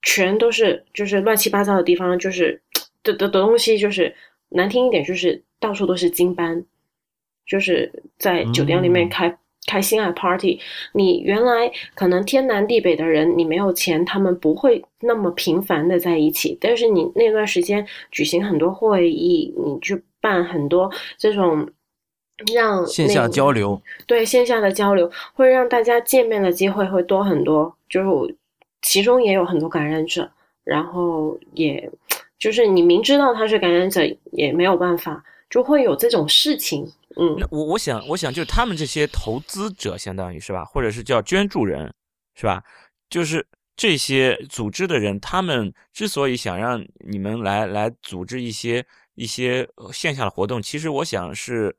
[0.00, 2.62] 全都是就是乱七八糟的地方，就是
[3.02, 4.14] 的的的东西，就是
[4.48, 6.64] 难听一点，就是到处都是金斑，
[7.46, 10.58] 就是在酒店里面开开心爱 party。
[10.94, 16.56] 你原来可能天南地北的人，你没有钱，他们不会那么频繁的在一起。
[16.58, 21.68] 但是你那段时间举行很多会议，你去办很多这种
[22.54, 27.74] 让线下交流，对线下的交流会让大家见面的机会会多很多。
[27.88, 28.36] 就是
[28.82, 30.30] 其中也有很多感染者，
[30.64, 31.90] 然后也。
[32.38, 36.88] 就是你明知道他是感染者，也没有办法，就会有这种事情。
[37.16, 41.92] 嗯，那我我想，我想就是他们这些投资者，相当于是吧，或者是叫捐助人，
[42.36, 42.62] 是吧？
[43.10, 43.44] 就是
[43.76, 51.74] 这些组织的人，他们之所以想让你们来来组织一些一些线下的活动，其实我想是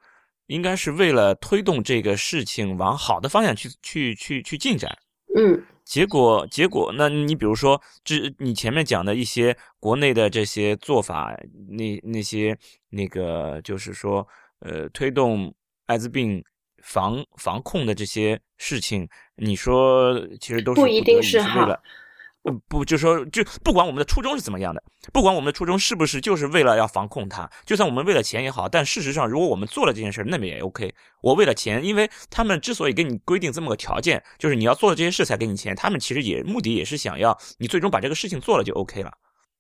[0.49, 4.95] 应该是为了推动这个事情往好的方向去去去去进展。
[5.35, 5.63] 嗯。
[5.85, 11.35] 结果，结果，那你比如说，这你前面讲的一些国内的这些做法，
[11.67, 12.55] 那那些
[12.89, 14.27] 那个就是说，
[14.59, 15.51] 呃，推动
[15.87, 16.43] 艾滋病
[16.83, 21.67] 防防控的这些事情，你说其实都是不一定是好。
[22.69, 30.91] 不，就说就不管我们的初衷是怎么样的，不管我们的初衷是不是就是为了要防控它，就算我们为了钱也好，但事实上，如果我们做了这件事，那么也 OK。
[31.21, 39.11] 我为了钱，因为他们之所以给你规定这么个条件，就是你要做这些事才给你钱，他们其实也目的也是想要你最终把这个事情做了就 OK 了，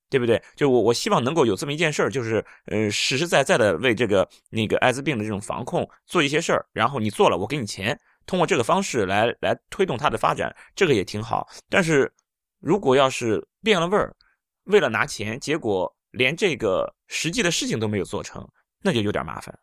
[0.09, 0.41] 对不对？
[0.55, 12.11] 就我我希望能够有这么一件事儿，就是呃实实在在的为这个那个艾滋病的这种防控做一些事儿，然后你做了，我给你钱，通过这个方式来来推动它的发展，这个也挺好，但是。
[12.59, 14.15] 如果要是变了味儿，
[14.65, 18.47] 为了拿钱，结果连这个实际的事情都没有做成，
[18.81, 19.57] 那就有点麻烦。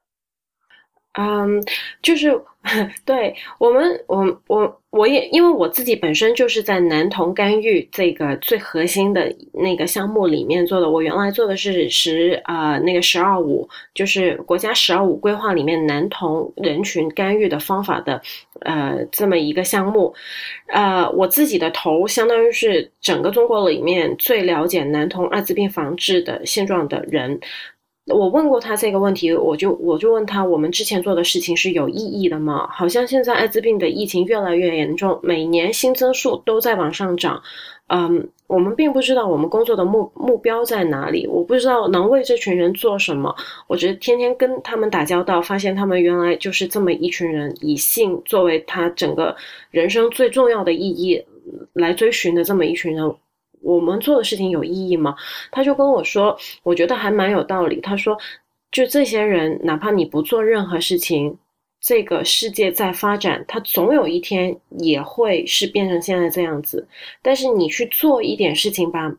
[1.19, 1.63] 嗯，
[2.03, 2.39] 就是
[3.07, 10.91] 对我们，我我我也因为我自己本身就是在男童干预这个最核心的那个项目里面做的。
[10.91, 18.21] 我原来做的是十啊那个十二五，就是国家十二五规划里面男童人群干预的方法的
[18.61, 20.15] 呃这么一个项目。
[20.67, 27.41] 呃，我自己的头相当于是整个中国里面最了解男童艾滋病防治的现状的人。
[28.07, 32.69] 我问过他这个问题，我就我就问他，我们之前做的事情是有意义的吗？
[32.71, 37.43] 好像现在艾滋病的疫情越来越严重，每年新增数都在往上涨。
[37.89, 43.35] 嗯，我们并不知道我们工作的目目标在哪里，我不知道能为这群人做什么。
[43.67, 49.35] 我觉得天天跟他们打交道，发现他们原来就是这么一群人，以性作为他整个
[49.71, 51.25] 人生最重要的意义
[51.73, 53.15] 来追寻的这么一群人。
[53.67, 55.17] 我们做的事情有意义吗？
[55.51, 57.81] 他就跟我说，我觉得还蛮有道理。
[57.81, 58.17] 他说，
[58.71, 61.37] 就这些人，哪怕你不做任何事情，
[61.81, 66.87] 这个世界在发展，它总有一天也会是变成现在这样子。
[67.23, 69.17] 但是你去做一点事情吧，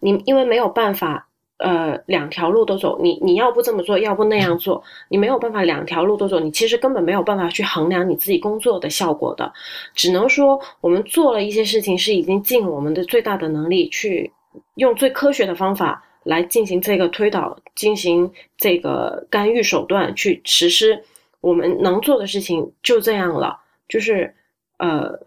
[0.00, 1.25] 你因为没有办法。
[1.58, 9.50] 呃，两条路都走，你你要不这么做，要不那样做，你没有办法两条路都走，你其实根本没有办法去衡量你自己工作的效果的，
[9.94, 14.30] 只能说我们做了一些事情，是已经尽我们的最大的能力去
[14.74, 21.02] 用最科学的方法来进行这个推导，进行这个干预手段去实施。
[21.40, 24.34] 我们能做的事情，就这样了，就是
[24.76, 25.25] 呃。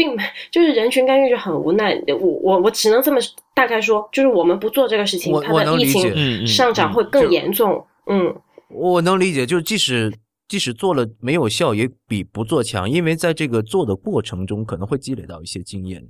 [0.00, 1.94] 并没，就是人群干预就很无奈。
[2.08, 3.20] 我我我只能这么
[3.54, 7.84] 大概说，就是我们不做这个事情，它的疫情上涨会更严重。
[8.06, 8.34] 嗯，
[8.70, 10.10] 我能理解，就是即使
[10.48, 16.02] 即使做了没有效，也比不做强，因为在这个做的过程中可能会积累到一些经验。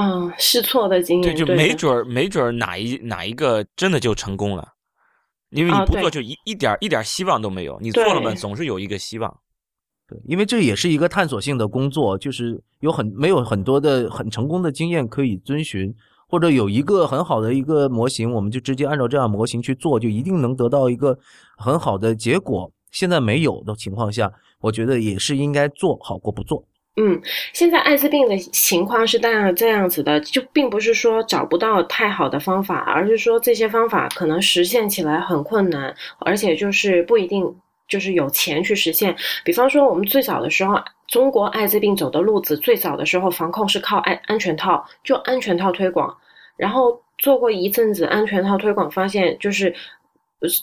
[0.00, 4.66] 嗯，试错的经验，对，就没准儿没准儿哪一哪一个真的就成功了，
[5.50, 9.32] 因为你不做就一一点一点希望都没有，你做了嘛，总是有一个希望。
[10.08, 15.94] 对，因为这也是一个探索性的工作，就是有很没有很多的很成功的经验可以遵循，
[16.26, 21.18] 或者有一个很好的一个模型，我们就直接按照这样模型去做，就一定能得到一个
[21.58, 22.72] 很好的结果。
[22.90, 26.64] 现在没有的情况下，我觉得也是应该做好过不做。
[26.96, 27.20] 嗯，
[27.52, 37.54] 现在艾滋病的情况是这样这样子的，就并不是说找不到太好的方法，而是说这些方法可能实现起来很困难，而且就是不一定。
[37.88, 46.14] 就是有钱去实现，比方说我们最早的时候，中国艾滋病走的路子，最早的时候防控是靠安安全套，就安全套推广，
[46.56, 49.74] 然后做过一阵子安全套推广，发现就是，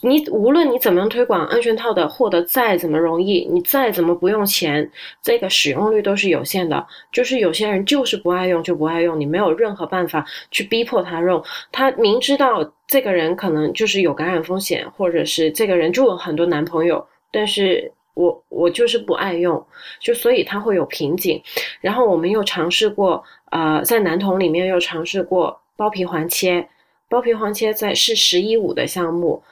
[0.02, 4.88] 你无论你怎么样推广安全套的获得再怎么容易，你再怎么不用钱，
[5.20, 6.86] 这个使用率都是有限的。
[7.12, 17.04] 就是有些人就是不爱用就不爱用，你没有任何办法去逼迫他用，他明知道这个人可能就是有感染风险，或者是这个人就有很多男朋友。
[17.36, 19.62] 但是我我就是不爱用，
[20.00, 21.42] 就所以它会有瓶颈。
[21.82, 26.66] 然后我们又尝试过，呃，在男童里面又尝试过包皮环切，
[27.10, 29.42] 包皮环切在是十一五的项目，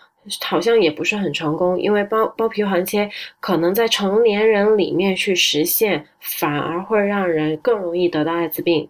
[0.40, 8.88] 好像也不是很成功，因为包包皮环切可能在成年人里面去实现，反而会让人更容易得到艾滋病。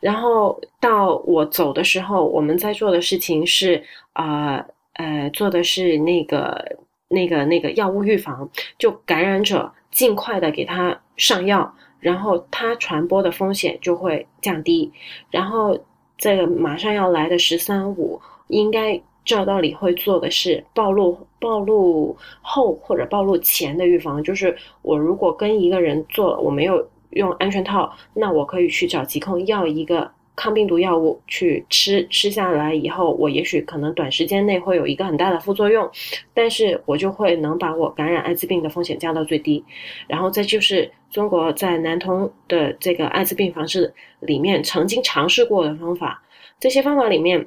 [0.00, 3.80] 然后到我走的时候，我们在做的事情是，
[4.14, 6.76] 呃呃，做的是那个
[7.12, 8.48] 那个那个药物预防，
[8.78, 14.90] 就感染者尽快的给他上药，然后他传播的风险就会降低。
[15.30, 15.78] 然后
[16.18, 26.88] 这个马上要来的十三五，应该照道理会做的是暴露暴露后或者暴露前的预防，就是我如果跟一个人做了，我没有。
[27.14, 30.10] 用安全套，那我可以去找疾控要一个
[30.42, 35.88] 抗病毒药物去吃，吃下来以后，我也许可能短时间内会有一个很大的副作用，
[36.34, 39.64] 但是我就会能把我感染艾滋病的风险降到最低。
[40.08, 46.24] 然后这就是中国在男童的这个艾滋病防治里面曾经尝试过的方法。
[46.58, 47.46] 这些方法里面，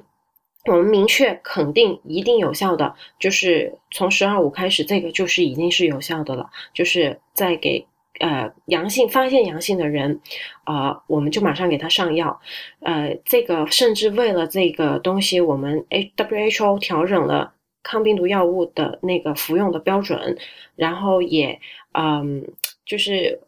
[0.67, 7.85] 我们明确肯定一定有效的，就是从十二五开始，这个就是已经是有效的了，就是在给。
[8.19, 10.19] 呃，阳性发现阳性的人，
[10.63, 12.39] 啊，我们就马上给他上药。
[12.79, 20.37] 呃，这个甚至为了这个东西，我们 WHO 调整了抗病毒药物的那个服用的标准，
[20.75, 21.59] 然后也，
[21.93, 22.47] 嗯，
[22.85, 23.39] 就是。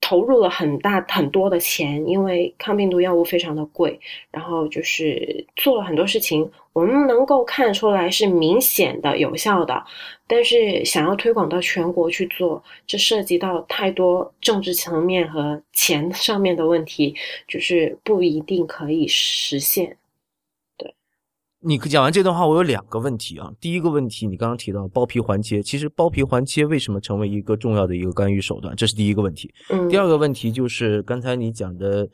[0.00, 9.84] 投入了很大很多的钱，因为抗病毒药物非常的贵，然后就是做了很多事情，我们能够看出来是明显的有效的，
[10.26, 17.14] 但是想要推广到全国去做，这涉及到太多政治层面和钱上面的问题，
[17.46, 19.96] 就是不一定可以实现。
[21.62, 23.52] 你讲完这段话，我有两个问题啊。
[23.60, 28.74] 第一个问题，你刚刚提到包皮环切，其实包皮环切为什么成为一个重要的一个干预手段？
[28.74, 29.52] 这是第一个问题。
[29.68, 29.86] 嗯。
[29.86, 32.08] 第二个问题就是刚才你讲的，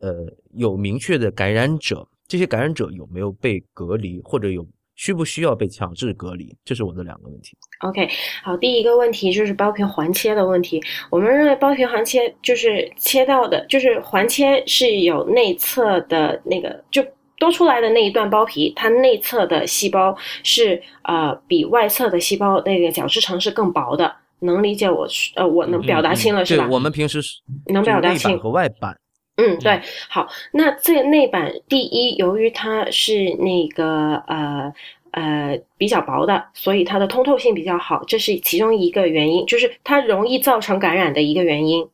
[0.00, 6.52] 呃，有明确的感染者，这些感染者有没有被隔离，或者有需不需要被强制隔离？
[6.64, 7.56] 这是我的两个问题。
[7.86, 8.08] OK，
[8.42, 10.82] 好，第一个问题就是包皮环切的问题。
[11.08, 17.00] 我们认为包皮环切就是切到的，就是环切是有内侧的那个就。
[17.38, 26.64] 多出来的那一段包皮，它内侧的细胞是呃比外侧的细胞那个角质层是更薄的，能理解我呃我能表达清了是吧？
[26.64, 28.98] 对，我们平时是能表达清和外板。
[29.36, 34.72] 嗯，对，好，那这内板第一，由于它是那个呃
[35.12, 41.88] 呃比较薄的，所以它的通透性比较好，这是其中一个原因，就是它容易造成感染的一个原因。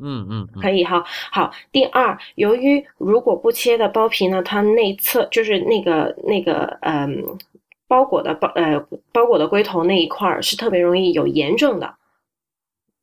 [0.00, 1.04] 嗯嗯，可以哈。
[1.30, 7.38] 好，第二，由于如果不切的包皮呢，它内侧就是那个那个嗯
[7.86, 8.80] 包裹的包呃
[9.12, 11.94] 包裹的龟头那一块儿是特别容易有炎症的，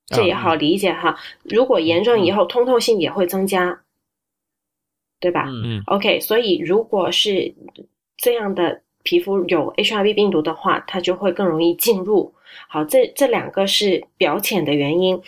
[0.08, 1.18] 这也好理解哈。
[1.44, 3.82] 如果炎症以后通透性也会增加，
[5.20, 5.46] 对吧？
[5.48, 5.84] 嗯嗯。
[5.86, 7.54] OK，所以如果是
[8.18, 12.34] 这样的皮肤有 HIV 病毒的话，它就会更容易进入。
[12.68, 15.22] 好，这这两个是表浅的原因。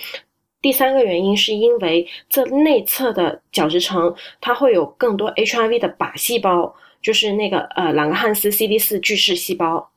[0.61, 9.89] 第三个原因是因为这内侧的角质层，它会有更多 HIV 的靶细胞，就是那个呃朗格汉斯 CD 四巨噬细胞。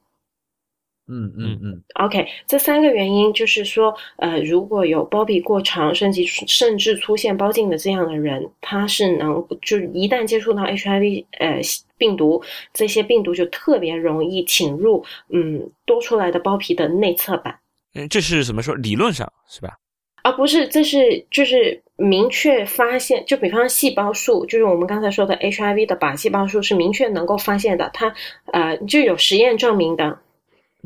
[1.06, 1.82] 嗯嗯嗯。
[2.02, 11.60] OK，这三个原因就是说，呃，如果有包皮过长，甚至甚至出现包茎的这样的人，他是能就一旦接触到 HIV 呃
[11.98, 17.60] 病毒，这些病毒就特别容易侵入嗯多出来的包皮的内侧板。
[17.94, 18.74] 嗯，这是怎么说？
[18.74, 19.76] 理论上是吧？
[20.24, 28.14] 啊，不是，这是就是明确发现，就比方细胞数，就是我们刚才说的 HIV 的靶细胞数是明确能够发现的，它
[28.50, 30.18] 呃就有实验证明的。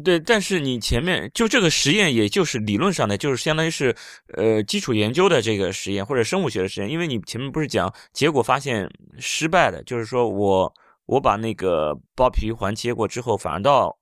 [0.03, 3.95] 对，但是你前面就这个实验，也就是理论上的，就是相当于是
[4.37, 10.75] 呃基础研究的这个实验或者生物学的实验，因为你前面不是讲结果发现失败的，就是说我
[11.07, 13.97] 我把那个包皮环切过之后，反而倒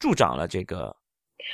[0.00, 0.96] 助长了这个。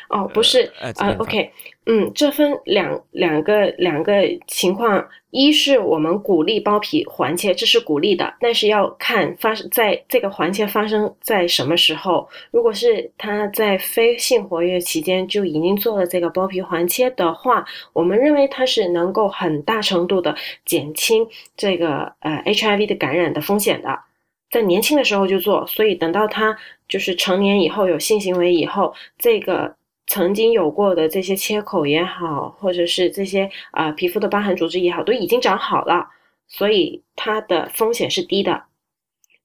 [0.09, 1.51] 哦，不是，呃，OK，
[1.87, 12.29] 嗯，这分两两个两个情况，一是我们鼓励包皮环切，这是鼓励的，但是要看发生在这个环切发生在什么时候。
[12.51, 20.35] 如果是他在非性活跃期间就已经做了这个包皮环切的话，我们认为它是能够很大程度的
[20.65, 24.00] 减轻这个呃 HIV 的感染的风险的。
[24.48, 26.56] 在年轻的时候就做，所以等到他
[26.88, 29.75] 就是成年以后有性行为以后，这个
[30.07, 36.09] 曾经有过的这些切口也好，或者是这些啊皮肤的疤痕组织也好，都已经长好了，
[36.48, 38.65] 所以它的风险是低的。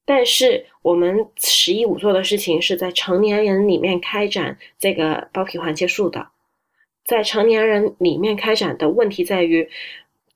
[0.06, 6.30] 但是我们十一五做的事情是在成年人里面开展这个包皮环切术的，
[7.06, 9.70] 在成年人里面开展的问题在于，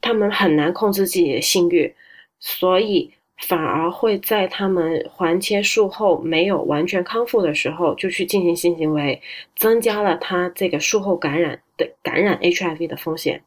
[0.02, 1.96] 他们很难控制自己的性欲，
[2.40, 3.15] 所以。
[3.38, 9.22] 反而会在他们环切术后没有完全康复的时候就去进行性行为，
[9.56, 13.44] 增加了他这个术后感染的感染 HIV 的风险。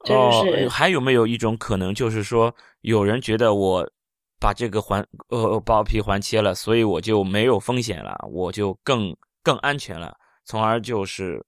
[0.00, 3.90] 哦，还有没有一种可能，就是说有人觉得我
[4.38, 10.14] 把这个环呃包皮环切了，所以我就没有风险了，我就更更安全了，
[10.44, 11.42] 从而就是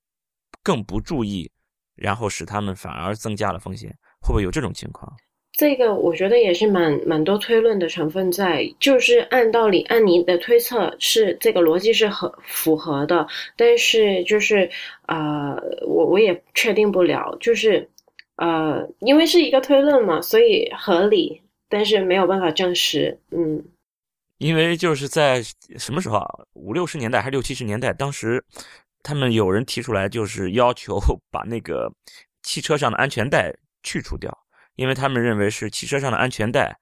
[0.62, 1.50] 更不注意，
[1.94, 3.90] 然后使他们反而增加了风险，
[4.22, 5.14] 会不会有这种情况？
[5.56, 13.26] 这个我觉得也是蛮蛮多推论的成分在，就是按道理按你的推测是这个逻辑是合符合的，
[13.56, 14.70] 但是就是
[15.06, 17.88] 呃我我也确定不了，就是
[18.36, 21.40] 呃因为是一个推论嘛，所以合理，
[21.70, 23.64] 但是没有办法证实，嗯，
[24.36, 25.42] 因为就是在
[25.78, 28.44] 什么时候啊，五六十年代还是六七十年代，当时
[29.02, 31.00] 他们有人提出来，就是要求
[31.32, 31.90] 把那个
[32.42, 34.36] 汽车上的安全带去除掉。
[34.76, 36.78] 因为他们认为是汽车上的安全带，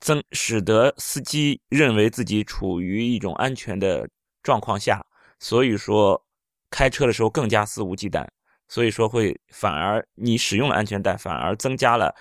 [0.00, 4.08] 增使得司机认为自己处于一种安全的
[4.42, 5.04] 状况下，
[5.40, 6.24] 所以说
[6.70, 8.26] 开车的时候更加肆无忌惮，
[8.68, 12.14] 所以说会反而你使用了安全带，反而增加了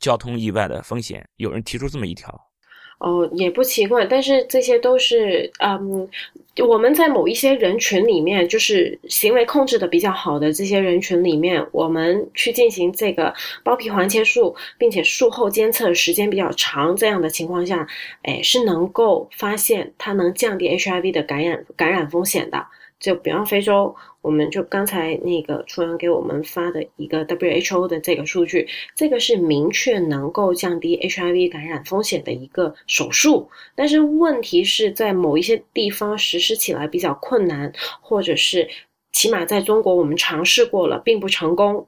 [0.00, 1.28] 交通意外的风险。
[1.36, 2.49] 有人提出这么一条。
[3.00, 6.06] 哦，也不奇怪，但是这些都是，嗯，
[6.68, 13.32] 我们在某一些人群里面，就是行为控制的比较好的这些人群里面，我们去进行这个
[13.64, 17.88] 包皮环切术，并且术后监测时间比较长，这样的情况下，
[18.22, 22.66] 哎，是能够发现它能降低 HIV 的感染感染风险的。
[23.00, 33.50] 就比方非洲，我们就刚才那个楚阳给我们发的一个 WHO 的这个数据，这个是明确能够降低 HIV 感染风险的一个手术。
[33.74, 38.68] 但是问题是在某一些地方实施起来比较困难，或者是
[39.12, 41.86] 起码在中国我们尝试过了并不成功，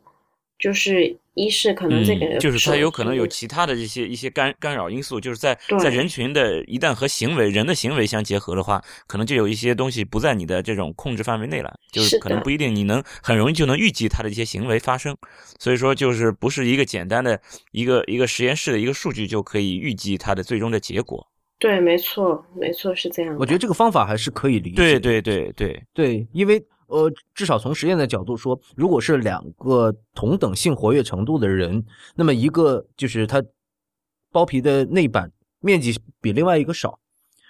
[0.58, 1.16] 就是。
[1.34, 15.16] 一是可能这个就是它有可能有其他的一些一些干干扰因素，就是在在人群的一旦和行为人的行为相结合的话，可能就有一些东西不在你的这种控制范围内了，就是可能不一定你能很容易就能预计它的一些行为发生，
[15.58, 21.26] 所以说就是不是一个简单的一个一个实验室的一个数据就可以预计它的最终的结果。
[21.58, 23.34] 对，没错，没错是这样。
[23.38, 24.76] 我觉得这个方法还是可以理解。
[24.76, 26.62] 对对对对对，因为。
[26.92, 31.82] 呃，至少从实验的角度说，如果是两个同等性活跃程度的人，
[32.14, 33.42] 那么一个就是他
[34.30, 36.98] 包皮的内板面积比另外一个少，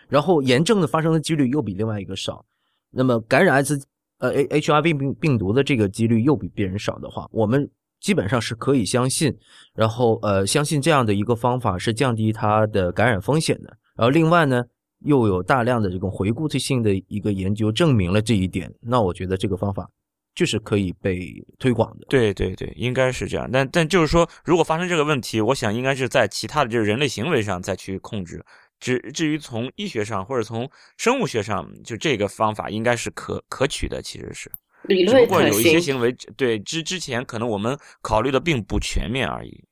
[0.08, 2.44] 然后炎症的发生的几率又比另外一个少，
[2.90, 3.84] 那么感染艾滋
[4.18, 7.68] 呃 H R V 病病毒的这个几率又比别人少的话，我们
[8.00, 9.36] 基本上是可以相信，
[9.74, 13.76] 然后呃相信这样的一个方法是降低它的感染风险的。
[13.96, 14.64] 然后另外呢。
[15.04, 19.88] 又有大量的这种回顾性的一个研究证明了这一点，那我觉得这个方法
[20.34, 22.06] 就是可以被推广的。
[22.08, 23.48] 对对对，应该是这样。
[23.52, 28.44] 但但就是说，如果发生这个问题，我想应该是在其他的就是人类行为上再去控制。
[28.80, 34.50] 至至于从医学上或者从生物学上，就这个方法应该是可可取的，其实是。
[34.84, 39.64] 理论不过有一些行为，对之之前可能我们考虑的并不全面而已。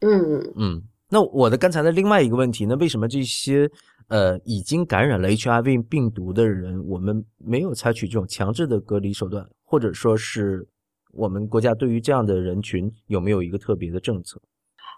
[0.00, 0.82] 嗯嗯。
[1.10, 3.70] 那我的刚才的另外一个问题，那为什么这些？
[4.08, 10.66] 呃，已经感染了 HIV 病毒的人，我们没有采取这种强制的隔离手段，或者说是
[11.12, 14.40] 我们国家对于这样的人群有没有一个特别的政策？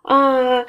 [0.03, 0.65] 啊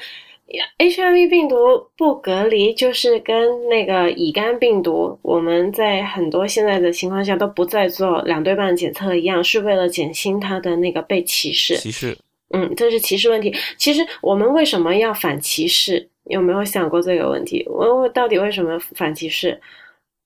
[0.78, 1.56] ，HIV 病毒
[1.96, 11.76] 不隔离，就是跟那个乙肝病毒，我们在很多现在的情况下都不再做两对半检测一样，是为了减轻它的那个被歧视。
[11.76, 12.18] 歧视，
[12.50, 13.54] 嗯，这是歧视问题。
[13.78, 16.10] 其实我们为什么要反歧视？
[16.24, 17.64] 有没有想过这个问题？
[17.68, 19.60] 我我到底为什么反歧视？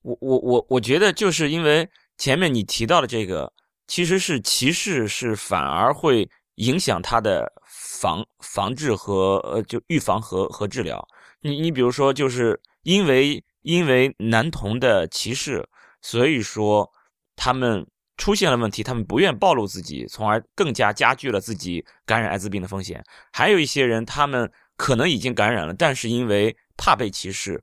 [0.02, 1.88] 我我我我觉得就是因为
[2.18, 3.52] 前面你提到的这个，
[3.88, 11.08] 其实是歧视是反而会影响他的防防治和呃就预防和和治疗。
[11.40, 15.66] 你你比如说，就是因为因为男童的歧视，
[16.02, 16.92] 所以说
[17.34, 17.86] 他们
[18.16, 23.02] 出现了问题，他们不愿暴露自己，从而更加加剧了自己感染艾滋病的风险。
[23.32, 24.52] 还有一些人，他们。
[24.76, 27.62] 可能已经感染了，但是因为怕被歧视，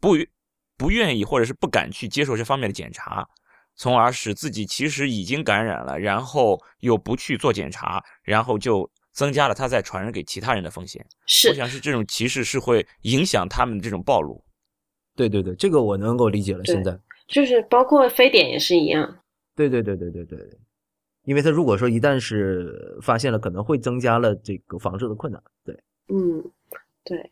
[0.00, 0.16] 不
[0.76, 3.26] 不愿意或者是不敢去接受这方面的检查，
[3.76, 11.04] 从而使自己其实已经感染了，然后又不去做检查，然后就增加了他再传染给其他人的风险。
[11.26, 14.42] 是，我想是这种歧视是会影响他们的这种暴露。
[15.16, 16.64] 对对对，这个我能够理解了。
[16.64, 19.18] 现在就是包括非典也是一样。
[19.56, 20.38] 对对对对对对，
[21.24, 25.42] 因为他如果说一旦是发现了，可能会增加了这个防治的困难。
[25.64, 25.78] 对。
[26.10, 26.50] 嗯，
[27.04, 27.30] 对，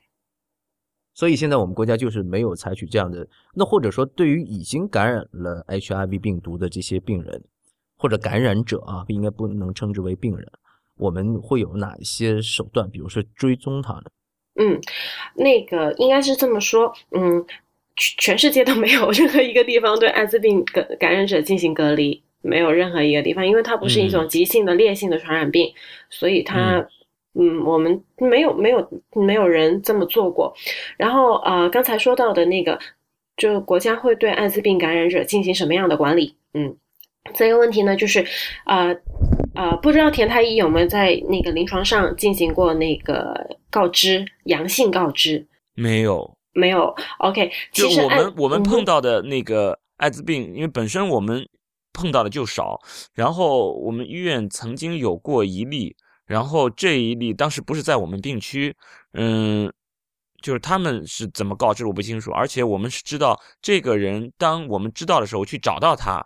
[1.14, 3.26] 所以现在我们国家就是没有采取这样的。
[3.54, 7.42] 那或者说，对于已经感染了 HIV 病毒的这些病人
[7.96, 10.48] 或者感染者啊，应该不能称之为病人，
[10.96, 12.88] 我们会有哪一些手段？
[12.88, 14.04] 比如说追踪他呢？
[14.60, 14.80] 嗯，
[15.34, 17.44] 那个应该是这么说，嗯，
[17.96, 25.72] 全世界都没有任何一个地方对艾滋病感感染者进行隔离，没有任何一个地方，因为它不是一种急性的烈性的传染病，
[26.10, 26.88] 所以它，
[27.34, 30.54] 嗯，我们没有没有没有人这么做过。
[30.96, 32.78] 然后呃，刚才说到的那个，
[33.36, 36.36] 就国家会对艾滋病感染者进行什么样的管理？
[36.54, 36.76] 嗯，
[37.34, 38.24] 这个问题呢，就是
[38.66, 38.96] 呃。
[39.54, 43.34] 呃，不知道田太医有没有在那个临床上进行过那个
[43.70, 45.44] 告知阳性告知？
[45.74, 46.94] 没有，没有。
[47.18, 51.44] OK，其实我们我们碰到的那个艾滋病，因为本身我们
[51.92, 52.78] 碰到的就少，
[53.14, 55.96] 然后我们医院曾经有过一例，
[56.28, 58.76] 然后这一例当时不是在我们病区，
[59.14, 59.72] 嗯，
[60.40, 66.24] 就是他们是怎么告知我不清楚，而且我们是知道这个人，当我们知道的时候去找到他，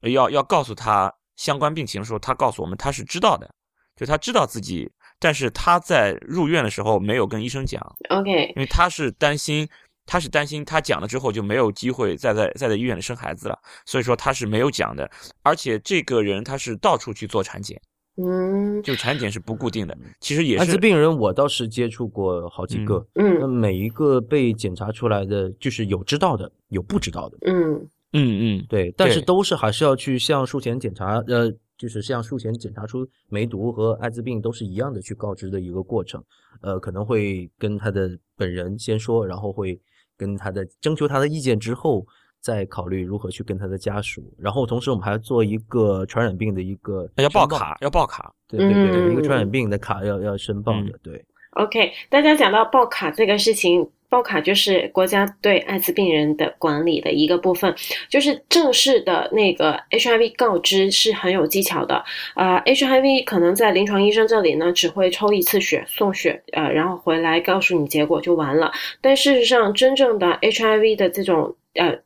[0.00, 1.12] 要要告诉他。
[1.36, 3.46] 相关病情的时候，他告诉我们他是知道的，
[3.94, 7.78] 就他知道自己，但是他在入院的时候没有跟医生讲。
[8.08, 9.68] OK，因为他是担心，
[10.06, 15.10] 他是担心他讲了之后就没有机会再在再在医院里生孩子了，所以说他是没有讲的。
[15.42, 17.78] 而且这个人他是到处去做产检，
[18.16, 19.96] 嗯，就产检是不固定的。
[20.20, 27.88] 其实也是艾滋病人，我倒是接触过好几个，嗯，那每一个被检查出来的就是有知道的，有不知道的，嗯。
[28.12, 36.22] 嗯嗯，对，但是都是还是要去向术前检查，呃，就是向术前检查出梅毒和艾滋病都是一样的去告知的一个过程，
[36.62, 39.78] 呃，可能会跟他的本人先说，然后会
[40.16, 42.06] 跟他的征求他的意见之后，
[42.46, 51.24] 再考虑如何去跟他的家属，然后同时我们还要做一个传染病的一个要报卡，要报卡，对对对，一个传染病的卡要要申报的，对。
[51.50, 53.90] OK，大家讲到报卡这个事情。
[54.08, 57.74] 报卡就是国家对艾滋病人的管理的一个部分，
[58.08, 62.04] 就是正式的那个 HIV 告知是很有技巧的。
[62.36, 68.70] 呃，HIV 可能在临床医生这里呢，只会抽一次血送血，呃，然后回来告诉你结果就完了。
[69.00, 71.98] 但事实上，真正的 HIV 的这种呃。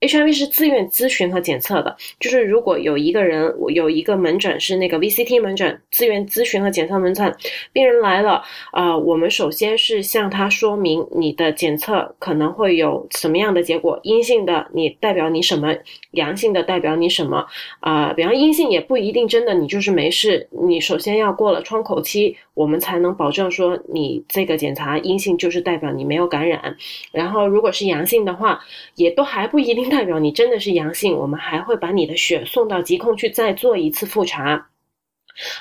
[0.00, 7.36] HIV 是自愿咨询和检测的，就是如果有一个人有一个门诊是那个 VCT 门诊，自愿咨询和检测门诊，
[7.72, 8.40] 病人来了，
[8.72, 15.74] 呃，我们首先是向他说明你的检测可能会有什么样的结果，阴性的你代表你什么，
[16.12, 17.44] 阳性的代表你什么，
[17.80, 26.76] 啊，比方阴性也不一定真的你就是没事，你首先要过了窗口期，我们才能保证说你这个检查阴性就是代表你没有感染，
[27.10, 28.60] 然后如果是阳性的话，
[28.94, 29.87] 也都还不一定。
[29.88, 34.68] 代表你真的是阳性，我们还会把你的血送到疾控去再做一次复查。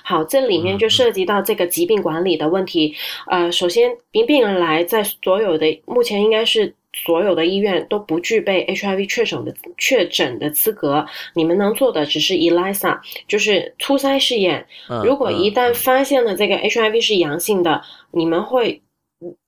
[0.03, 2.95] 好，这里面就涉及到这个疾病管理的问题。
[3.27, 11.05] 呃，首先，病病人来，在所有的目前应该是所有的医院都不具备 HIV 确诊的确诊的资格，
[11.35, 14.65] 你们能做的只是 ELISA，就是初筛试验。
[15.03, 18.81] 如果一旦发现了这个 HIV 是阳性的，你们会。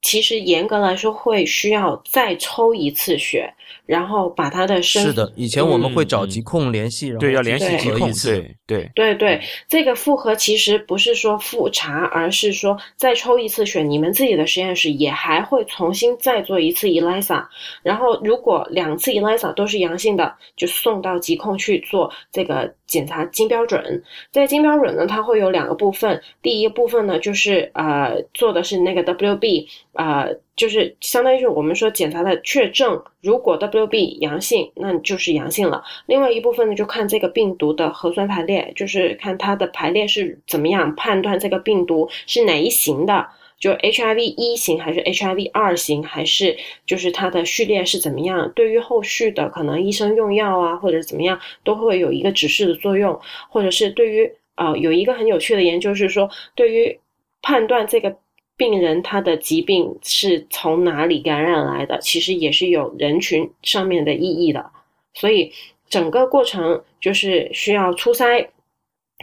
[0.01, 3.53] 其实严格来说，会需要再抽一次血，
[3.85, 5.31] 然后把他的身是的。
[5.35, 9.41] 以前我们会找疾控联系，对，要联系疾控，对对对对。
[9.67, 13.83] 这个复核其实不是说复查，而是说再抽一次血。
[13.83, 17.45] 你们自己的实验室也还会重新再做一次 ELISA，
[17.83, 24.01] 然后如果两次 ELISA 都是阳性的，就送到疾控去做这个检查金标准。
[24.31, 29.67] 在金标准呢，它会有两个部分，第一部分呢就是呃做的是那个 WB。
[29.93, 35.83] 啊，就是相当于是我们说检查的确证，如果 WB 阳性，那就是阳性了。
[36.05, 43.27] 另外一部分呢，就看这个病毒的核酸排列，就是看它的排列是怎么样，判断这个病毒是哪一型的，
[43.59, 48.51] 就 HIV 一型还是 HIV 二型，还是就是它的序列是怎么样。
[48.55, 53.19] 对于后续的可能医生用药啊，或者怎么样，都会有一个指示的作用，
[53.49, 56.99] 或者是对于呃有一个很有趣的研究是说，对于
[57.41, 58.15] 判断这个。
[58.60, 61.97] 病人他的疾病是从哪里感染来的？
[61.99, 64.70] 其实也是有人群上面的意义的，
[65.14, 65.53] 所以
[65.89, 68.45] 整个过程就是需要初筛，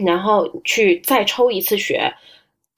[0.05, 2.14] 然后去再抽一次血。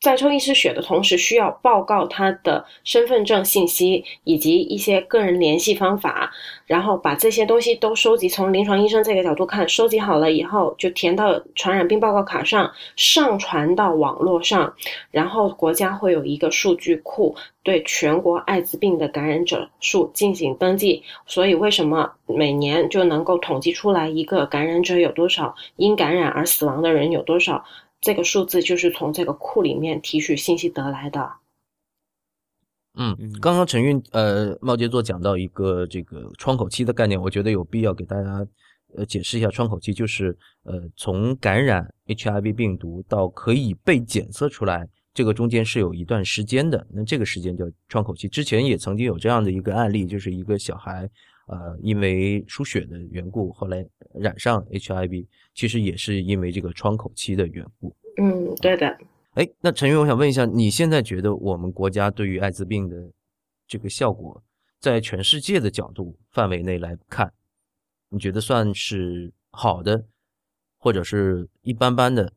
[0.00, 6.30] 在抽一次血的同时，需要报告他的身份证信息以及一些个人联系方法，
[6.66, 8.28] 然后把这些东西都收集。
[8.28, 14.72] 从临床医生这个角度看，收集好了以后，就填到传染病报告卡上，上传到网络上，
[15.10, 17.34] 然后国家会有一个数据库，
[17.64, 21.02] 对全国艾滋病的感染者数进行登记。
[21.26, 27.64] 所以，为什么每年就能够统计出来一个感染者有多少，因感染而死亡的人有多少？
[28.00, 31.32] 这个数字就是从这个库里面提取信息得来的。
[32.94, 38.46] 嗯，刚刚陈运呃茂杰做讲到一个这个窗口期的概念，我觉得有必要给大家
[38.96, 48.26] 呃解释一下窗口期，就是呃从感染 HIV 病毒到可以被检测出来这个中间是有一段时间的，那这个时间叫窗口期。
[48.28, 51.08] 之前也曾经有这样的一个案例，就是一个小孩，
[51.46, 55.26] 呃，因为输血的缘故，后来染上 HIV，
[55.58, 57.92] 其实也是因为这个窗口期的缘故。
[58.16, 58.96] 嗯，对的。
[59.32, 63.10] 哎，那陈云，我想问一下，你现在觉得我们国家对于艾滋病的
[63.66, 64.40] 这个效果，
[64.78, 67.32] 在全世界的角度范围内来看，
[68.08, 70.04] 你觉得算是好的，
[70.76, 72.32] 或者是一般般的？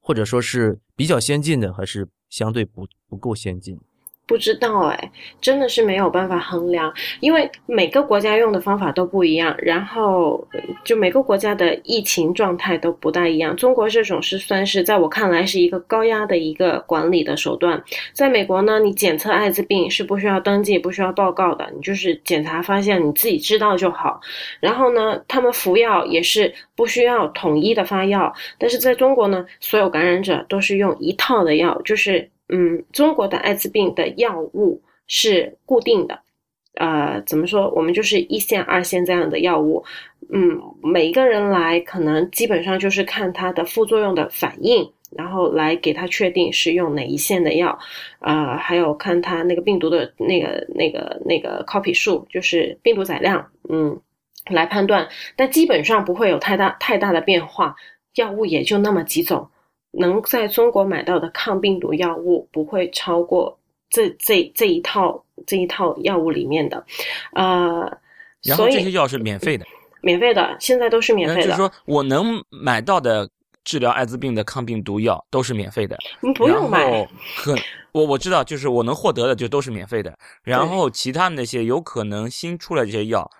[0.00, 3.78] 或者说是比较先进的，还是相对不不够先进？
[4.26, 10.46] 不知道哎，真的是没有办法衡量，因为每个国家用的方法都不一样，然后
[10.82, 13.54] 就每个国家的疫情状态都不大一样。
[13.56, 17.82] 中国这种是算是在我看来是一个高压的一个管理的手段。
[18.12, 24.20] 在美国呢，你检测艾滋病是不需要登记、不需要报告的，你就是检查发现你自己知道就好。
[24.60, 32.30] 然后呢，他们服药也是不需要统一的发药，但是在中国呢，所有感染者都是用一套的药，就是。
[32.56, 36.20] 嗯，中国的艾滋病的药物是固定的，
[36.74, 37.68] 呃，怎么说？
[37.70, 39.84] 我们就是一线、二线这样的药物。
[40.30, 47.76] 嗯，每一个人来，可能基本上就是看他的副作用的反应，然后来给他确定是用哪一线的药。
[48.20, 54.00] 啊，还有看他那个病毒的那个、那个、那个 copy 数，就是病毒载量，嗯，
[54.48, 55.08] 来判断。
[55.34, 57.74] 但基本上不会有太大太大的变化，
[58.14, 59.50] 药物也就那么几种。
[59.98, 63.58] 能在中国买到的抗病毒药物不会超过
[63.90, 66.84] 这这这一套这一套药物里面的，
[67.32, 67.98] 呃，
[68.42, 69.64] 然后这些药是免费的，
[70.02, 71.42] 免费的，现在都是免费的。
[71.42, 73.28] 就是说我能买到的
[73.62, 77.08] 治疗艾滋病的抗病毒药都是免费的，你不用买。
[77.36, 77.54] 可
[77.92, 80.12] 我我知道，就是我能获得的就都是免费的。
[80.42, 83.30] 然后其他那些有可能新出来这些药，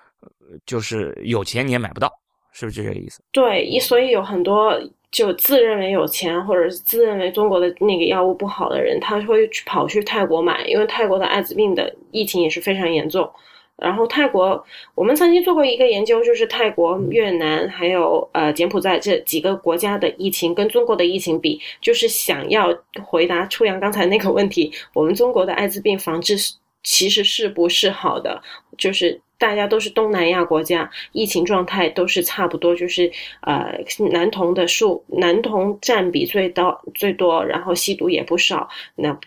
[0.64, 2.10] 就是有钱你也买不到，
[2.54, 3.20] 是不是这个意思？
[3.30, 4.80] 对，所以有很多。
[5.14, 13.30] 就自认为有钱，或者自认为中国的那个药物不好的人，他会去跑去泰国买，因为泰国的艾滋病的疫情也是非常严重。
[13.76, 26.36] 然后泰国，我们曾经做过一个研究，就是泰国、越南还有呃柬埔寨这几个国家的疫情跟中国的疫情比，就是想要回答初阳刚才那个问题，我们中国的艾滋病防治
[26.84, 28.40] 其实是不是好的，
[28.78, 29.20] 就是。
[29.36, 33.10] 大家都是东南亚国家，疫情状态都是差不多，就是
[33.42, 33.78] 呃，
[34.12, 39.18] 男童的数，男童占比最高最多，然后吸毒也不少，那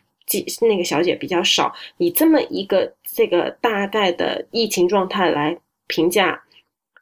[0.62, 1.76] 那个小姐比较少。
[1.98, 5.56] 以这么一个这个大概的疫情状态来
[5.88, 6.42] 评价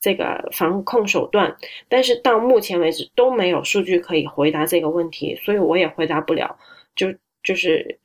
[0.01, 1.55] 这个防控手段，
[1.87, 6.57] 但是到目前为止都没有数据可以回答这个问题，所以我也回答不了。
[6.95, 7.13] 就。
[7.45, 7.99] 就是，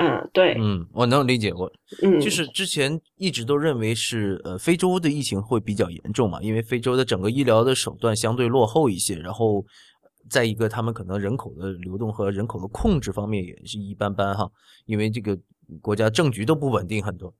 [0.00, 1.72] 嗯，对，嗯，我能理解，我，
[2.02, 9.64] 嗯，就是之前一直都认为是，呃，非洲的疫情会比较严重嘛，因为非洲的整个医疗的手段相对落后一些，然后
[10.28, 14.50] 再一个，他们可能人口的流动和人口的控制方面也是一般般哈，
[14.86, 15.38] 因为这个
[15.80, 17.32] 国家政局都不稳定很多。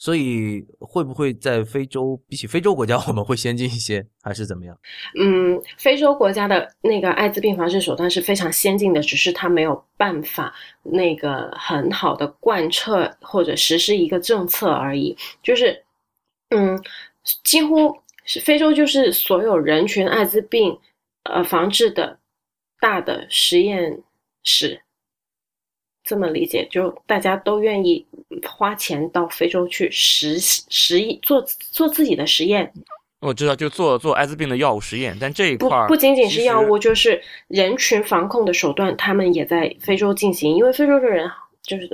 [0.00, 4.74] 所以会不会在非洲比起非洲国家我们会先进一些，还是怎么样？
[5.20, 15.14] 嗯，非洲国家的那个艾滋病防治手段是非常先进的，只是它没有办法那个很好的贯彻或者实施一个政策而已。
[15.42, 15.84] 就是，
[16.48, 16.82] 嗯，
[17.44, 17.94] 几乎
[18.24, 20.78] 是非洲就是所有人群艾滋病
[21.24, 22.18] 呃防治的
[22.80, 24.02] 大的实验
[24.42, 24.80] 室。
[26.10, 28.04] 这么理解，就大家都愿意
[28.42, 31.40] 花钱到非洲去实实验做
[31.70, 32.72] 做自己的实验。
[33.20, 40.56] 我知道，就做做艾滋病的药物实验，但这一块不不仅仅是药物，就是人群防控的手段，他们也在非洲进行。
[40.56, 41.30] 因为非洲的人
[41.62, 41.88] 就是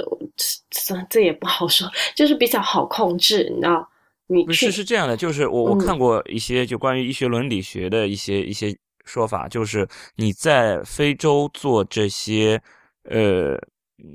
[0.70, 3.86] 这这也不好说，就是比较好控制，你知道？
[4.28, 12.62] 你不是是这样的，就是我我看过一些就关于医学伦理学的一些一些说法，就是你在非洲做这些
[13.10, 13.60] 呃。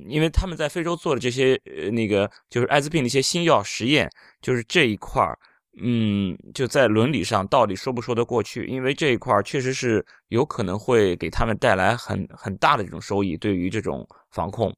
[0.08, 4.10] 因为他们在非洲做的这些呃那个就是艾滋病的一些新药实验，
[4.42, 5.38] 就是这一块儿，
[5.82, 8.66] 嗯，就在伦理上到底说不说得过去？
[8.66, 14.76] 因为这一块儿确实是有可能会给他们带来很很大的这种收益，对于这种防控，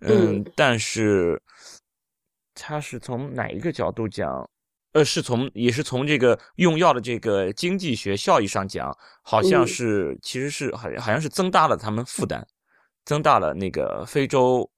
[0.00, 1.40] 嗯，但是
[2.54, 4.48] 他是从哪一个角度讲？
[4.92, 12.46] 呃，是从也是从这个用药的这个经济学效益上讲，好像是其实是好像好像是增大了他们负担。
[13.04, 14.68] 增大了那个非洲，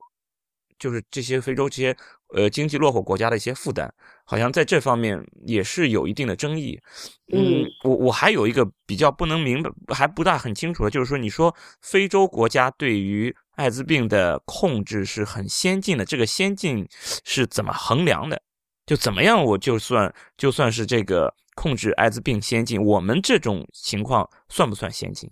[0.78, 1.96] 就是这些非洲这些
[2.34, 3.92] 呃经济落后国家的一些负担，
[4.24, 6.80] 好像在这方面也是有一定的争议。
[7.32, 16.86] 嗯，我我还有一个比较不能明白，还不大很清楚的，就是说，你说非洲国家对于艾滋病的控制是很先进的，这个先进
[17.24, 18.42] 是怎么衡量的？
[18.86, 25.30] 就怎么样，我就算就算是这个控制艾滋病先进，我们这种情况算不算先进？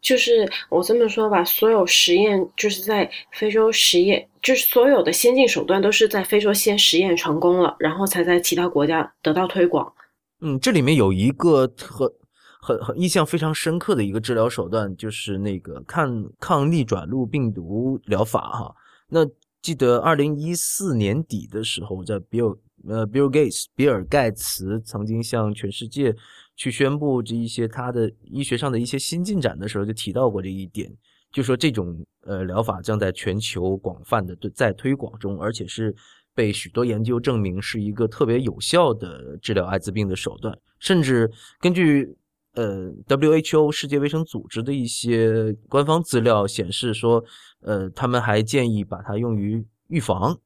[0.00, 9.92] 就是我这么说吧，所有实验就是在非洲实验，就是所有的先进手段都是在非洲先实验成功了，然后才在其他国家得到推广。
[10.40, 12.12] 嗯，这里面有一个特
[12.60, 18.74] 很很印象非常深刻的一个治疗手段，就是那个抗抗逆转录病毒疗法哈。
[19.08, 19.24] 那
[19.60, 22.48] 记得二零一四年底的时候，在比尔
[22.88, 26.12] 呃 Bill Gates 比尔盖茨曾经向全世界。
[26.54, 30.92] 去宣布这一些他的医学上的一些新进展的时候，就提到过这一点，
[31.32, 35.94] 就说这种呃疗法正在全球广泛的在推广中，而且是
[36.34, 42.14] 被许多研究证明是一个特别有效的治疗艾滋病的手段，甚至根据
[42.54, 47.24] 呃 WHO 世界卫生组织的一些官方资料显示说，
[47.62, 50.38] 呃他们还建议把它用于预防。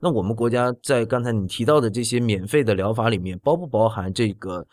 [0.00, 4.66] 那我们国家在刚才你提到的这些免费的疗法里面，包不包含这个？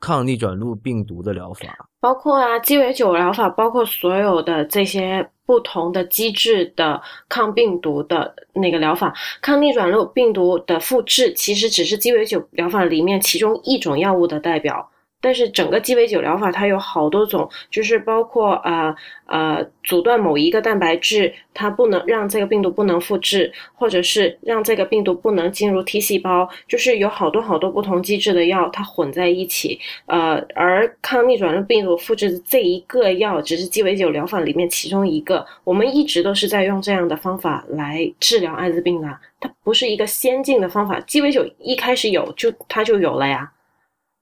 [0.00, 14.90] 抗逆转录病毒的疗法，包括啊鸡尾酒疗法，包括所有的这些不同的机制的抗病毒的那个疗法，抗逆转录病毒的复制其实只是鸡尾酒疗法里面其中一种药物的代表。
[15.20, 18.94] 但是整个鸡尾酒疗法它有好多种，就是包括呃
[19.26, 29.78] 呃阻断某一个蛋白质，它不能让这个病毒不能复制，或者是让这个病毒不能进入 T 细胞，就是有好多好多不同机制的药它混在一起。
[30.06, 41.00] 呃，而抗逆转录病毒复制的这一个药只是鸡尾酒疗法里面其中一个，我们一直都是在用这样的方法来治疗艾滋病的，它不是一个先进的方法。
[41.00, 43.50] 鸡尾酒一开始有就它就有了呀。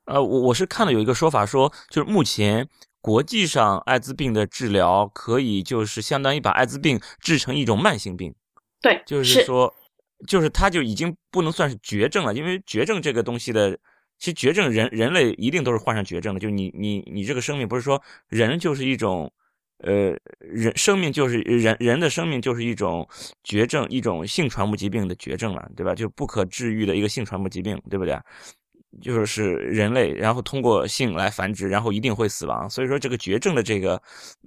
[0.06, 2.68] 呃，我我是看了有一个说法说，就是目前
[3.00, 8.34] 国际上艾滋病的治疗可以就是相当于把艾滋病治成一种慢性病，
[8.80, 9.74] 对，就是说，
[10.26, 13.78] 就是它就已经不能算是绝症了，因为绝症这个东西的，
[14.18, 19.32] 其实绝症人人类一定都是患上绝症的，就你你你这个生命不是说人就是一种，
[19.78, 23.08] 呃，人生命就是人人的生命就是一种
[23.42, 25.94] 绝症，一种性传播疾病的绝症了，对吧？
[25.94, 28.18] 就不可治愈的一个性传播疾病，对不对？
[29.02, 32.68] 就是人类，然后通过性来繁殖，然后一定会死亡。
[32.70, 34.00] 所以说，这个绝症的这个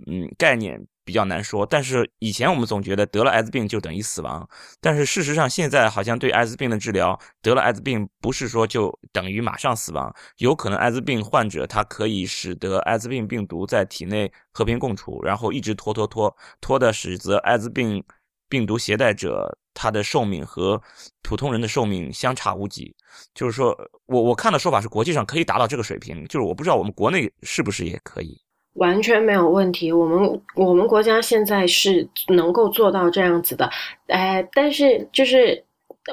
[0.08, 1.66] 嗯概念比较难说。
[1.66, 4.48] 但是以前我们总觉得得了艾滋病就等于死亡，
[4.82, 18.04] 但是事实上现在好像对艾滋病的治疗，得了艾滋病不是说就等于马上死亡，有可能艾滋病患者他可以使得艾滋病病毒在体内和平共处，然后一直拖拖拖拖的，使得艾滋病
[18.48, 19.58] 病毒携带者。
[19.82, 20.82] 它的寿命和
[21.24, 22.94] 普通人的寿命相差无几，
[23.34, 23.74] 就是说
[24.08, 28.38] 我我看的说法是国际上可以达到这个水平，就是我不知道我们国内是不是也可以，
[28.74, 29.90] 完全没有问题。
[29.94, 33.70] 我们我们国家现在是能够做到这样子的，
[34.08, 35.64] 哎，但是就是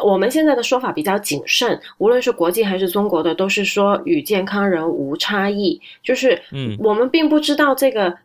[0.01, 8.17] 我们现在的说法比较谨慎，无论是国际还是中国的，都是说与健康人无差异，就是嗯，我们并不知道这个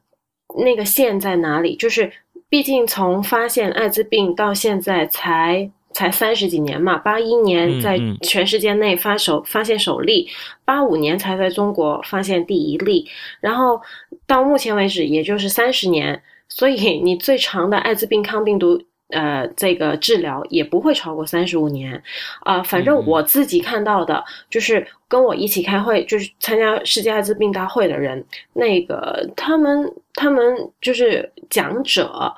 [0.64, 2.14] 那个线在哪里，就是。
[2.52, 10.28] 毕竟从发现艾滋病到现在才才三十几年嘛，八一年在全世界内发首发现首例，
[10.66, 13.08] 八五年才在中国发现第一例，
[13.40, 13.82] 然后
[14.28, 22.04] 到目前为止也就是三十年，所以你最长的艾滋病抗病毒呃这个治疗也不会超过三十五年，
[22.42, 32.34] 啊，反正我自己看到的就是跟我一起开会就是参加世界艾滋病大会的人，那个他们他们就是讲者。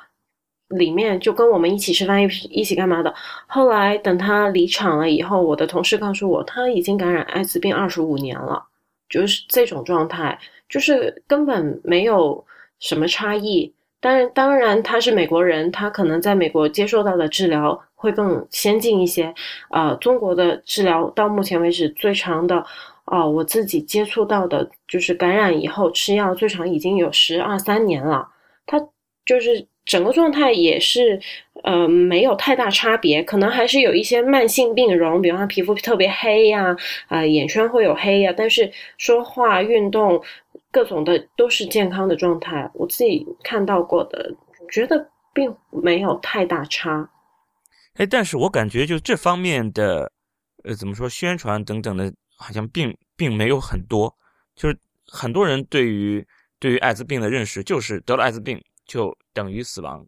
[0.74, 3.14] 里面就跟我们一起吃饭一一起干嘛的？
[3.48, 8.66] 后来等他离场了以后，我的同事告诉我，他已经感染艾滋病二十五年了，
[9.08, 12.46] 就是这种状态，就是根本没有
[12.80, 13.74] 什么差异。
[14.00, 19.34] 当然，当然他是美国人，他可能在美国接受到的治疗会更先进一些。
[19.70, 22.66] 啊，中国的治疗到目前为止最长的，
[23.06, 28.28] 啊，我自己接触到的就是感染以后吃药最长已经有十二三年了。
[28.66, 28.80] 他
[29.26, 29.68] 就是。
[29.86, 31.20] 整个状态也是，
[31.64, 36.76] 呃，没有太大差别，可能还是有一些慢性病容，比方说皮肤特别黑呀，
[37.08, 40.24] 啊，眼圈会有黑呀，但是说话、运动
[40.72, 42.70] 各种的都是健康的状态。
[42.74, 44.34] 我自己看到过的，
[44.72, 47.10] 觉得并没有太大差。
[47.96, 50.12] 哎，但是我感觉就这方面的，
[50.64, 54.16] 呃，怎么说宣传等等的，好像并并没有很多，
[54.56, 56.26] 就是很多人对于
[56.58, 58.64] 对于艾滋病的认识就是得了艾滋病。
[58.86, 60.06] 就等于死亡。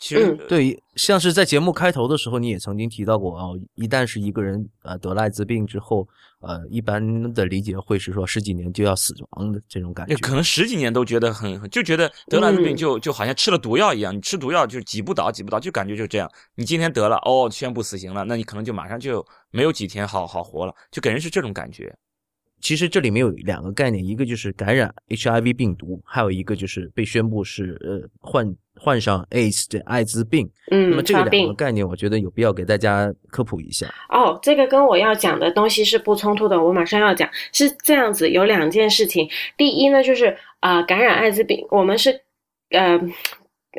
[0.00, 6.06] 其实，对，像是在节目开头的时候，你也曾经提到过哦，一旦是一个人呃得了艾滋病之后，
[6.38, 10.14] 呃，一般的理解会是说十几年就要死亡的这种感觉。
[10.18, 16.30] 可能十几年都觉得很，就觉得得了艾滋病就就好像吃了毒药一样，你吃毒药就挤不倒，挤不倒，就感觉就这样。
[16.54, 21.92] 你今天得了，哦，宣布死刑了，那你可能就马上就没有几天好好活了，就给人是这种感觉。
[22.60, 30.50] 其实这里面有两个概念，一个就是感染 HIV 病毒，还有一个就是被宣布是呃患患上 AIDS 的艾滋病。
[30.70, 33.86] 嗯，那么这个两个概念，我觉得有必要给大家科普一下。
[34.08, 37.28] 哦，这个跟我要讲的东西是不冲突的，我马上要讲。
[37.52, 39.28] 是这样子，有两件事情。
[39.56, 42.20] 第一呢，就是啊、呃感染艾滋病，我们是
[42.70, 43.00] 呃，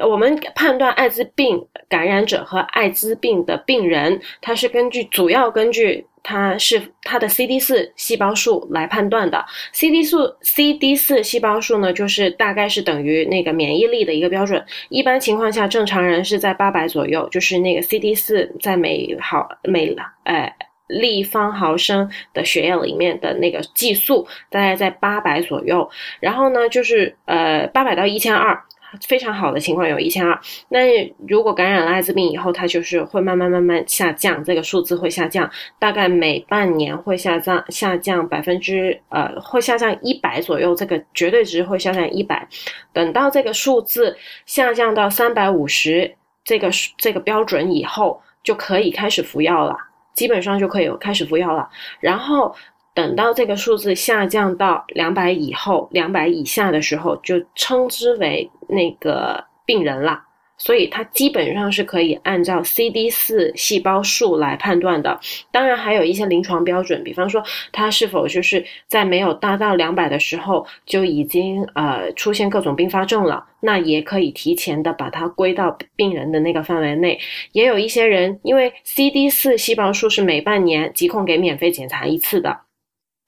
[0.02, 9.46] 我们判断艾滋病感染者和艾滋病的病人，它是根据主要根据它是它的 CD 四细胞数来判断的。
[9.74, 14.64] CD 数 CD 四细胞数呢，就是大概是等于那个免疫力的一个标准。
[14.90, 20.54] 一般情况下，正常人是在八百左右，就是那个 CD 四在每毫每呃
[20.88, 25.90] 立方毫升的血液里面的那个计数，大概在八百左右。
[26.20, 28.62] 然后呢，就是呃八百到一千二。
[29.08, 30.80] 非常好的情况有一千二，那
[31.28, 42.48] 如果感染了艾滋病以后，它就是会慢慢慢慢下降，这个数字会下降，大概每半年会下降下降百分之呃会下降一百左右，这个绝对值会下降一百。
[42.92, 49.76] 等到这个数字下降到三百五十这个这个标准以后，就可以开始服药了，
[50.16, 51.70] 基本上就可以开始服药了。
[52.00, 52.56] 然后
[53.00, 60.22] 等到这个数字下降到两百以后，两百以下的时候，就称之为那个病人了。
[60.58, 65.18] 所以它基本上是可以按照 CD 四细胞数来判断的。
[65.50, 67.42] 当然还有一些临床标准，比方说
[67.72, 77.18] 它是否就是在没有达到两百的时候就已经呃出现各种并发症了，那也可以提前的把它归到病人的那个范围内。
[77.54, 82.60] 也有一些人因为 CD 四细胞数是每半年疾控给免费检查一次的。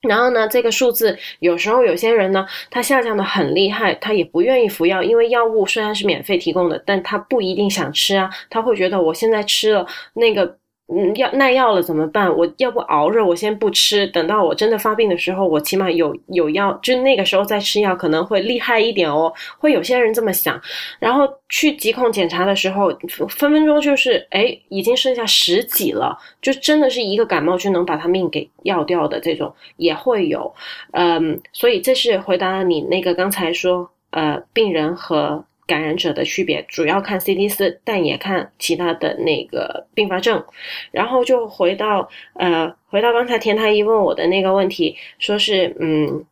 [0.08, 10.58] 然后呢，这个数字有时候有些人呢，他下降的很厉害，他也不愿意服药，因为药物虽然是免费提供的，但他不一定想吃啊，他会觉得我现在吃了那个。
[10.94, 12.30] 嗯，药耐药了怎么办？
[12.36, 19.32] 我要不熬着，我先不吃，等到我真的发病的时候，我起码有有药，就那个时候再吃药可能会厉害一点哦。
[19.56, 20.60] 会有些人这么想，
[20.98, 22.92] 然后去疾控检查的时候，
[23.30, 30.52] 分分钟就是哎，已经剩下十几了，就真的是一个感冒就能把他命给要掉的这种也会有。
[30.90, 35.44] 嗯，所以这是回答了你那个刚才说呃，病人和。
[35.66, 40.44] 感染者的区别主要看 CD 四，但也看其他的那个并发症。
[40.90, 46.24] 然后就回到呃，回到刚才田太医问我的那个问题，说是嗯，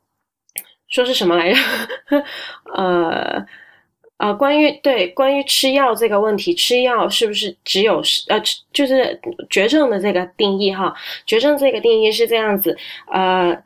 [0.89, 1.59] 说是什么来着？
[2.75, 3.47] 呃
[4.19, 8.39] 呃，关于对关于吃药这个问题，吃药是不是只有是呃，
[8.73, 9.19] 就是
[9.49, 10.95] 绝症的这个定义哈？
[11.25, 12.77] 绝症这个定义是这样子，
[13.11, 13.57] 呃，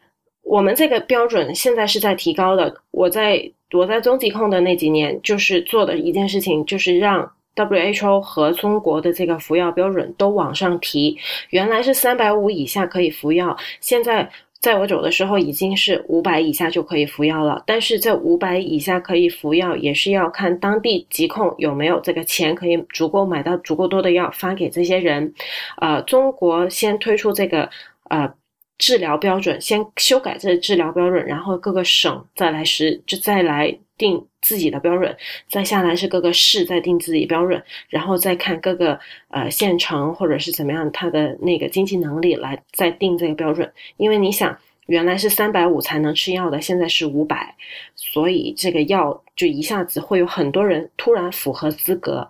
[0.45, 2.73] 我们这个标准现在是在提高的。
[2.93, 11.19] 我在我在中疾控的那几年，就是做的一件事情，就是让 WHO 和中国的这个服药标准都往上提。
[11.51, 17.65] 原来是三百五以下可以服药，现在在我走的时候已经是五百以下就可以服药了。
[17.67, 25.35] 但是这五百以下可以服药，也是要看当地疾控有没有这个钱可以足够买到足够多的药发给这些人。
[25.79, 27.69] 呃，中国先推出这个
[28.09, 28.33] 呃。
[28.77, 35.17] 治疗标准先修改这治疗标准，然后各个省再来实就再来定自己的标准，
[35.49, 38.99] 再下来是各个市再定自己标准，然后再看各个
[39.29, 43.73] 呃县城或者是怎么样，他的那个经济能力来再定这个标准。
[43.97, 47.55] 因为你想，原来是三百五才能吃药的，现在是五百，
[47.95, 52.29] 所以这个药就一下子会有很多人突然符合资格，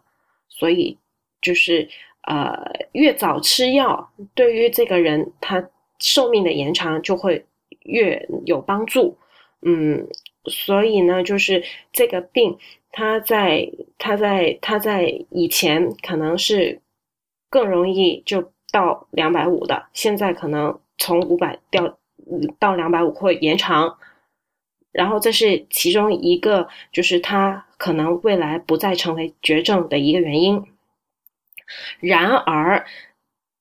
[0.50, 0.98] 所以
[1.40, 1.88] 就是
[2.24, 2.54] 呃
[2.92, 5.66] 越早吃药，对于这个人他。
[6.04, 7.46] 寿命的延长就会
[7.80, 9.16] 越有帮助，
[9.62, 10.06] 嗯，
[10.44, 12.58] 所以呢，就是这个病，
[12.92, 16.82] 它在它在它在以前可能是
[17.48, 21.96] 更容易就到两百五的，现在可能从五百掉
[22.58, 23.96] 到两百五会延长，
[24.92, 30.66] 然后这是其中一个，就是它可能未来不再成为绝症的一个原因。
[32.00, 32.84] 然而。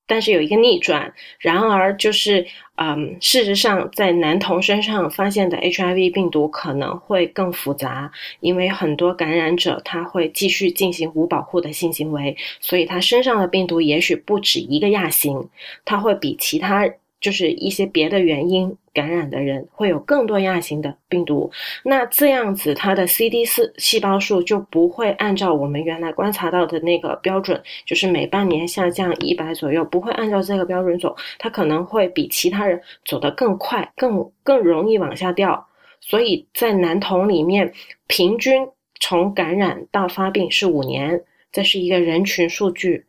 [0.06, 2.46] 但是有一个逆转，然而就是，
[2.76, 15.48] 嗯，事实上，在男童身上发现的 HIV 病毒可能会更复杂，因为很多感染者他会继续进行无保护的性行为，所以他身上的病毒也许不止一个亚型，
[15.84, 16.88] 他会比其他。
[17.24, 21.50] 就是一些别的原因感染的人会有更多亚型的病毒，
[21.82, 35.66] 那这样子它的 CD 四细胞数就不会按照我们原来观察到的那个标准，就是每半年下降一百左右，不会按照这个标准走，它可能会比其他人走得更快，更更容易往下掉。
[36.02, 37.72] 所以在男童里面，
[38.06, 38.68] 平均
[39.00, 43.06] 从感染到发病是五年，这是一个人群数据，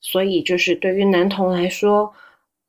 [0.00, 2.12] 所以就是对于男童来说。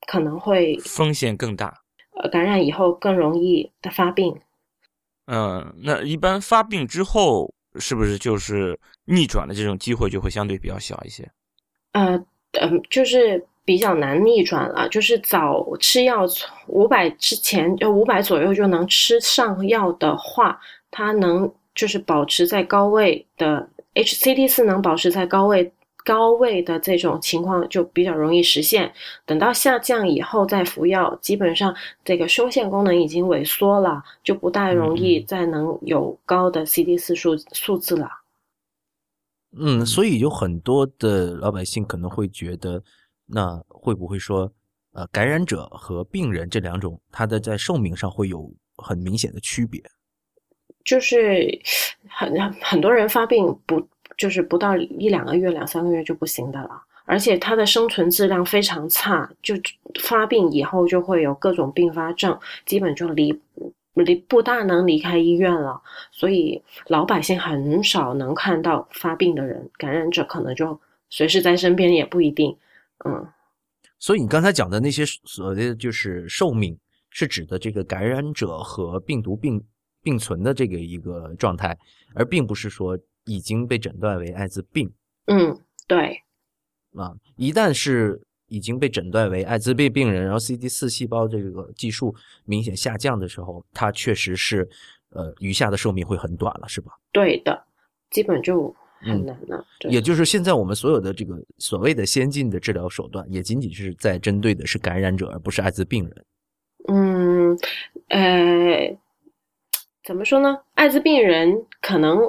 [0.07, 1.81] 可能会风险更大。
[2.17, 4.39] 呃感染以后更容易的发病。
[5.27, 11.29] 嗯，那一般发病之后，是不是就是逆转的这种机会就会相对比较小一些？
[11.91, 12.15] 呃，
[12.61, 14.87] 嗯，就是比较难逆转了。
[14.87, 16.25] 就是早吃药，
[16.67, 20.57] 五百之前就五百左右就能吃上药的话，
[20.91, 25.73] 它能就是保持在高位的 HCT 四能保持在高位。
[26.05, 28.93] 高位的这种情况就比较容易实现。
[29.25, 38.07] 等到下降以后再服药，基本上这个胸腺功能已经萎缩了，就不大容易再能有高的 CD 四数数字了。
[39.57, 42.83] 嗯，所以有很多的老百姓可能会觉得，
[43.25, 44.53] 那会不会说，
[44.93, 49.81] 呃，感染者和病人这两种，它的在寿命上会有很明显的区别？
[50.83, 51.59] 就是
[52.07, 53.87] 很很多人发病不。
[54.17, 59.53] 就是不到一两个月、两三个月就不行的了，而且它的生存质量非常差，就
[60.01, 63.37] 发病以后就会有各种并发症，基本就离
[63.93, 65.81] 离不大能离开医院了。
[66.11, 72.55] 所以老百姓很少能看到发病的人，感染者可能就随时在身边也不一定。
[73.05, 73.27] 嗯，
[73.99, 76.77] 所以你刚才讲的那些所谓的就是寿命，
[77.09, 79.61] 是指的这个感染者和病毒并
[80.01, 81.77] 并存的这个一个状态，
[82.13, 82.97] 而并不是说。
[83.25, 84.91] 已经被诊断为艾滋病。
[85.25, 86.21] 嗯，对。
[86.95, 92.15] 啊，一旦是已经被诊断为艾滋病病人，然后 CD 四细胞这个计数
[92.45, 94.67] 明显下降的时候，它确实是
[95.09, 96.93] 呃余下的寿命会很短了，是吧？
[97.11, 97.63] 对的，
[98.11, 99.65] 基本就很难了。
[99.89, 106.25] 也就是现在我们所有的这个所谓的先进的治疗手段，也仅仅是在针对的是感染者，而不是艾滋病人。
[106.87, 107.57] 嗯，
[108.09, 108.97] 呃。
[110.05, 110.59] 怎么说呢？
[110.75, 112.19] 艾滋病人可能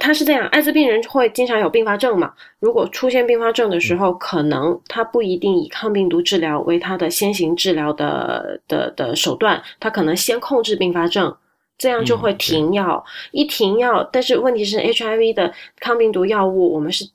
[0.00, 2.32] 他是这样，艾滋病人会经常有并发症嘛？
[2.58, 11.36] 如果出现并发症的时候，可能他不一定以抗病毒治疗为他的先行治疗的的的手段，他可能先控制并发症，
[11.76, 13.04] 这样就会停药。
[13.32, 17.06] 一停药，但是问题是 HIV 的抗病毒药物，我们是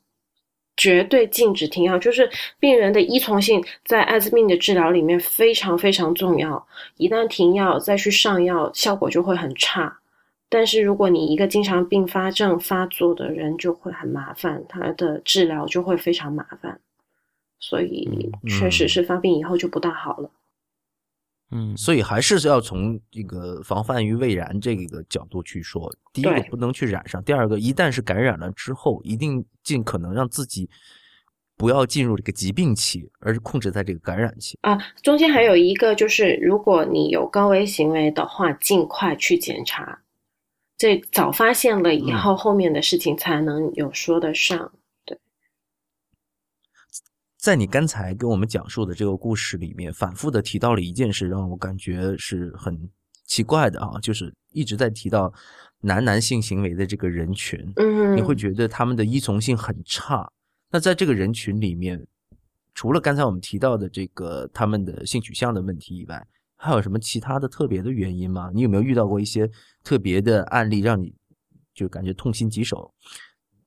[0.77, 6.67] 绝对禁止停药，就是病人的依从性在艾滋病的治疗里面非常非常重要。
[6.97, 9.98] 一旦停药再去上药，效果就会很差。
[10.49, 16.81] 但是如果你一个经常并发症发作的人，就会很麻烦，他的治疗就会非常麻烦，
[17.59, 20.31] 所以确实是发病以后就不大好了。
[21.51, 25.91] 嗯，所以还是要从这个防范于未然这个角度去说。
[26.13, 30.69] 第一个不能去染上，第二个一旦是感染了之后，一定尽可能让自己
[31.57, 34.57] 不要进入这个疾病期，而是控制在这个感染期。
[34.61, 40.01] 啊，中间还有一个就是，如果你有高危行为的话，尽快去检查。
[40.79, 44.71] 这早发现了以后，后面的事情才能有说得上。
[45.03, 45.19] 对，
[47.35, 52.89] 在你刚才跟我们讲述的这个故事里面，反复的提到了一件事，让我感觉是很
[53.25, 55.33] 奇怪的啊，就是一直在提到
[55.81, 57.59] 男男性行为的这个人群。
[57.75, 60.31] 嗯，你会觉得他们的依从性很差。
[60.71, 62.07] 那在这个人群里面，
[62.73, 66.25] 除了刚才我们提到的这个他们的性取向的问题以外，
[66.61, 68.51] 还有什么其他的特别的原因吗？
[68.53, 69.49] 你有没有遇到过一些
[69.81, 71.15] 特别的案例，让你
[71.73, 72.93] 就感觉痛心疾首？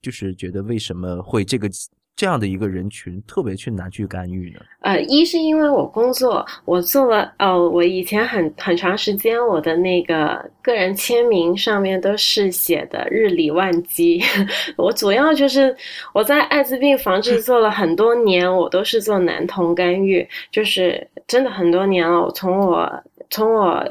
[0.03, 1.70] 就是觉得为什么会这个？
[2.15, 4.61] 这样的一个人群特别去难去干预呢？
[4.81, 14.23] 呃，一是因为我工作，我做了哦，我以前很很长时间，我的那个个人签名上面都是写的日理万机。
[14.77, 15.75] 我主要就是
[16.13, 22.21] 我在艾滋病防治做了很多年，我都是做男童干预，就是真的很多年了。
[22.21, 23.85] 我从我从我。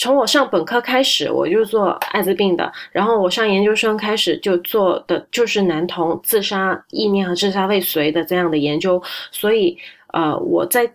[0.00, 9.76] 从我上本科开始，我就做艾滋病的，然后我上研究生开始就做的就是男童自杀意念和自杀未遂的这样的研究，所以
[10.14, 10.90] 呃，我在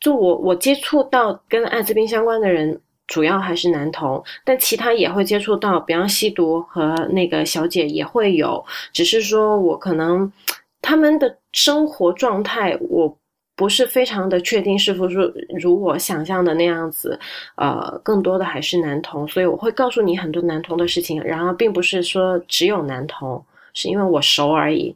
[0.00, 10.32] 就我我接触到跟艾滋病相关的人，主要还是男童，但其他也会接触到，比方吸毒和那个小姐也会有，只是说我可能
[10.82, 13.16] 他们的生活状态我。
[13.58, 15.28] 不是非常的确定是否如
[15.58, 17.18] 如我想象的那样子，
[17.56, 21.20] 呃，更多的还是男童，所以我会告诉你很多男童的事情。
[21.24, 23.44] 然而，并不是说只有男童，
[23.74, 24.94] 是因为我熟而已。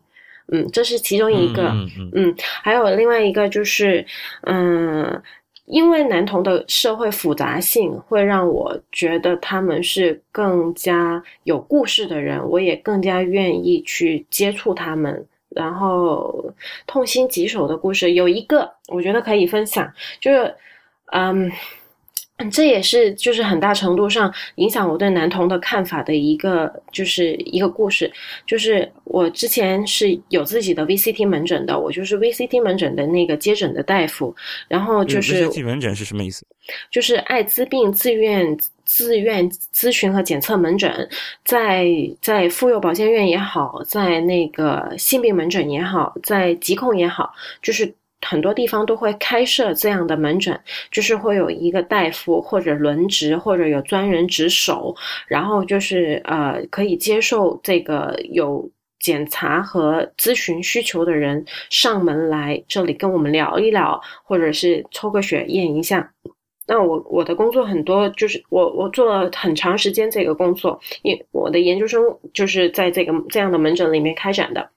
[0.53, 1.73] 嗯，这是其中一个。
[2.15, 2.33] 嗯，
[2.63, 4.07] 还有另外一个就是，
[4.43, 5.21] 嗯，
[5.65, 15.27] 因为男童的社会复杂性，会让我觉得他们是更加有故事的人，我也更加愿意去接触他们。
[15.55, 16.53] 然后
[16.87, 20.55] 痛心疾首的故事有一个，我觉得可以分享，就是，
[21.13, 21.51] 嗯，
[22.51, 28.11] 这也是就是很大程度上影响我对男童的看法的一个就是一个故事，
[28.47, 34.35] 就是我之前是有自己的 VCT 门诊的，我就是 VCT 门诊的那个接诊的大夫，
[34.67, 36.45] 然后就是 VCT 门诊是什么意思？
[36.91, 41.09] 就是艾滋病自愿自愿咨询和检测门诊，
[41.45, 41.87] 在
[42.21, 47.95] 在妇幼保健院也好，在那个性病门诊也好，在疾控也好，就是。
[48.25, 50.57] 很多地方都会开设这样的门诊，
[50.93, 54.95] 就是会有一个大夫或者轮值或者有专人值守，
[55.27, 58.71] 然后就是呃可以接受这个有
[59.01, 66.13] 检查和咨询需求的人上门来这里跟我们聊一聊，或者是抽个血验一下。
[66.67, 72.03] 那我我的工作很多，就是我我做了很长时间这个工作，因我的研究生
[72.33, 74.71] 就是在这个这样的门诊里面开展的。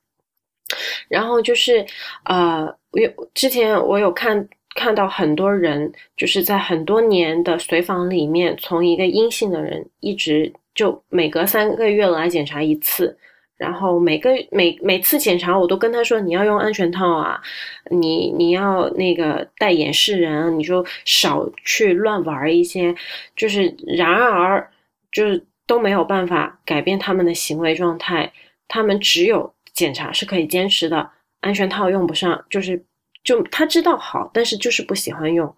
[1.07, 1.85] 然后就是，
[2.23, 13.15] 呃，我之前我有看看到很多人，就是在很多年的随访里面，从一个阴性的人，一直就每隔三个月来检查一次，
[13.57, 17.41] 然后每个每每次检查，我都跟他说，你要用安全套啊，
[17.89, 22.95] 你你要那个戴眼视人，你就少去乱玩一些，
[23.35, 24.69] 就是然而
[25.11, 28.31] 就是都没有办法改变他们的行为状态，
[28.67, 29.53] 他们只有。
[29.75, 32.81] 检查是可以坚持的，安全套用不上，就是
[33.25, 35.53] 就他知道好，但是就是不喜欢用。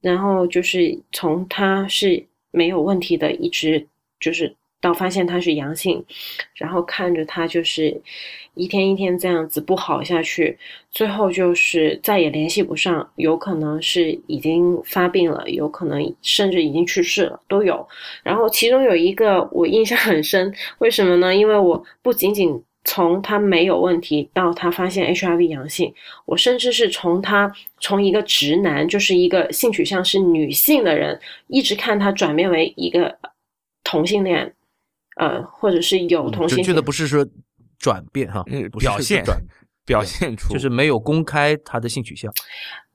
[0.00, 3.86] 然后就是从他是没有问题的，一直
[4.18, 6.04] 就是到发现他是阳性，
[6.54, 8.00] 然后看着他就是
[8.54, 10.58] 一天一天这样子不好下去，
[10.90, 17.86] 最后就是再也联系不上，有可能是已经发病了，有可能甚至已经去世了都有。
[18.22, 21.34] 然后其中有一个我印象很深，为什么呢？
[21.34, 22.62] 因为我不仅仅。
[22.82, 25.92] 从他没有问题到他发现 HIV 阳性，
[26.24, 33.18] 我甚至是从他从一个直男，就是一个性取向是女性的人，一直看他转变为一个
[33.84, 34.54] 同性恋，
[35.20, 36.56] 呃，或者是有同性。
[36.56, 37.24] 准确的不是说
[37.78, 38.42] 转变哈，
[38.78, 39.38] 表现转
[39.86, 42.32] 表现出就是没有公开他的性取向，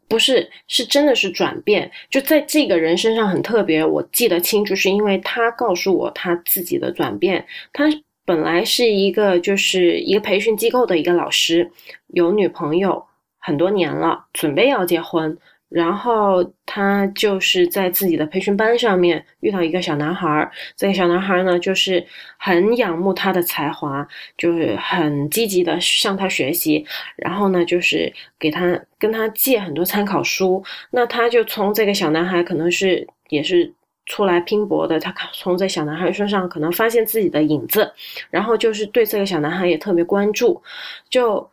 [0.07, 7.85] 不是是真的是转变，就在这个人身上很特别，我记得清楚，是因为他告诉我他自己的转变，他。
[8.27, 11.69] 本来是一个就是一个培训机构的一个老师，
[12.07, 13.05] 有女朋友
[13.37, 15.37] 很多年了，准备要结婚，
[15.69, 22.05] 然后他就是在自己的培训班上面遇到一个小男孩儿，这个小男孩儿呢就是
[22.37, 24.07] 很仰慕他的才华，
[24.37, 26.85] 就是很积极的向他学习，
[27.15, 33.73] 然后呢就是给他跟他借很多参考书，那他就从这个小男孩可能是也是。
[34.07, 37.91] 出来拼搏的，他从这小男孩身上可能发现自己的影子，
[38.29, 40.61] 然后就是对这个小男孩也特别关注，
[41.09, 41.49] 就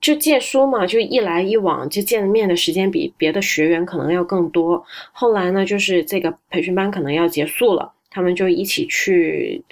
[0.00, 4.84] 就借书嘛，就一来一往，就见面的时间比别的学员可能要更多。
[5.12, 9.62] 后来呢，就是这个培训班可能要结束了，他们就一起去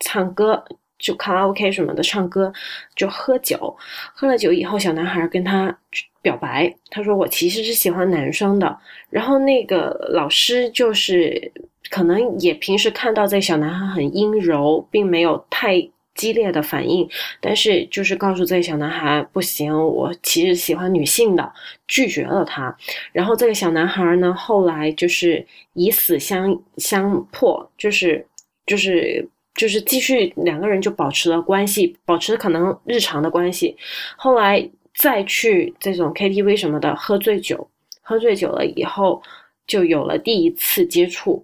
[0.00, 0.64] 唱歌，
[0.98, 2.52] 就卡拉 OK 什么的唱歌，
[2.96, 3.76] 就喝酒。
[4.14, 5.78] 喝了酒以后，小男孩跟他。
[6.22, 8.78] 表白，他说我其实是喜欢男生的。
[9.10, 11.50] 然后那个老师就是
[11.90, 15.74] 可能也平时看到这小男孩很阴柔，并没有太
[16.14, 17.08] 激烈的反应，
[17.40, 21.52] 但是就是告诉这个小男孩不行，我其实喜欢女性的，
[21.86, 22.76] 拒绝了他。
[23.12, 28.26] 然后这个小男孩呢，后来就是以死相相迫，就是
[28.66, 33.76] 就是就是继续两个人就保持了关系，保持可能日常的关系。
[34.16, 34.70] 后来。
[34.94, 37.66] 再去这种 KTV 什么的喝醉酒，
[38.02, 39.22] 喝醉酒了以后
[39.66, 41.42] 就有了第一次接触。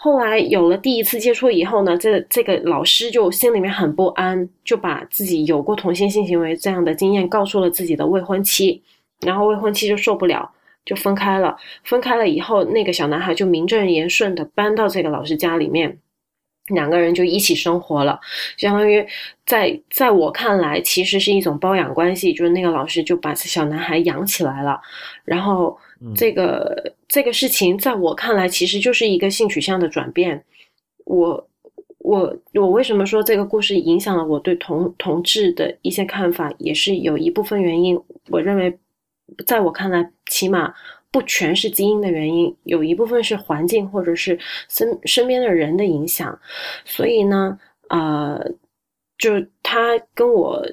[0.00, 8.80] 后来有了第一次接触以后呢，这这个老师就心里面很不安，就把自己有过同性性行为这样的经验告诉了自己的未婚妻，
[9.22, 10.48] 然后未婚妻就受不了，
[10.84, 11.56] 就分开了。
[11.82, 15.98] 分开了以后，那个小男孩就名正言顺的搬到这个老师家里面。
[16.68, 18.20] 两个人就一起生活了，
[18.58, 19.02] 相当于
[19.46, 22.30] 在在我看来，其实是一种包养关系。
[22.32, 24.78] 就是那个老师就把小男孩养起来了，
[25.24, 25.78] 然后
[26.14, 30.44] 这个这个事情在我看来，其实就是一个性取向的转变。
[31.04, 31.48] 我
[31.98, 38.00] 我我为什么说这个故事影响了我对同同志的一些看法，也是有一部分原因。
[38.28, 38.78] 我认为，
[39.46, 40.74] 在我看来，起码。
[41.10, 44.38] 不全是基因的原因，有一部分是环境或者是
[44.68, 46.38] 身身边的人的影响。
[46.84, 47.58] 所以呢，
[47.88, 48.38] 呃，
[49.18, 50.64] 就是他跟我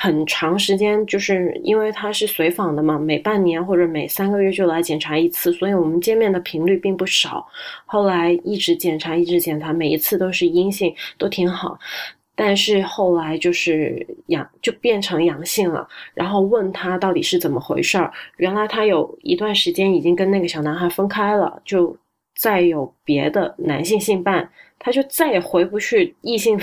[0.00, 7.46] 很长时间，就是因为他是随访的嘛，每半年或者每三个月就来检查一次，所以我们见面的频率并不少。
[7.84, 11.78] 后来一直检查，一直检查，每一次都是阴性，都挺好。
[12.34, 18.10] 但是后来就是阳就变成阳性了，然后问他到底是怎么回事儿。
[18.38, 21.94] 原来他有一段时间已经跟那个小男孩分开了，就
[22.40, 24.50] 再有别的男性性伴。
[24.82, 26.58] 他就再也回不去异性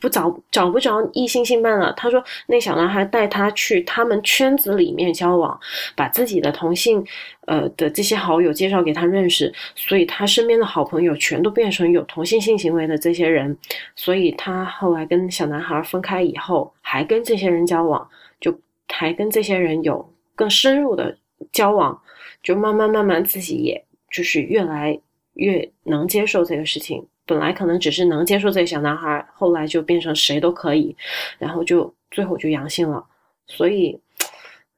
[0.00, 1.92] 不找找不着异性性伴了。
[1.94, 5.58] 他说，那小男孩带他去他们圈子里面交往，
[5.96, 7.04] 把自己的同性
[7.46, 13.58] 呃的这些好友介绍给他认识，所以他身边的好朋友全都变成有同性性行为的这些人。
[13.96, 18.08] 所以他后来跟小男孩分开以后，还跟这些人交往，
[18.40, 18.56] 就
[18.86, 21.18] 还跟这些人有更深入的
[21.50, 22.00] 交往，
[22.44, 24.96] 就慢慢慢慢自己也就是越来
[25.34, 27.04] 越能接受这个事情。
[27.30, 30.96] 本来可能只是能接受这个小男孩，后来就变成谁都可以，
[31.38, 33.06] 然后就最后就阳性了。
[33.46, 33.96] 所以，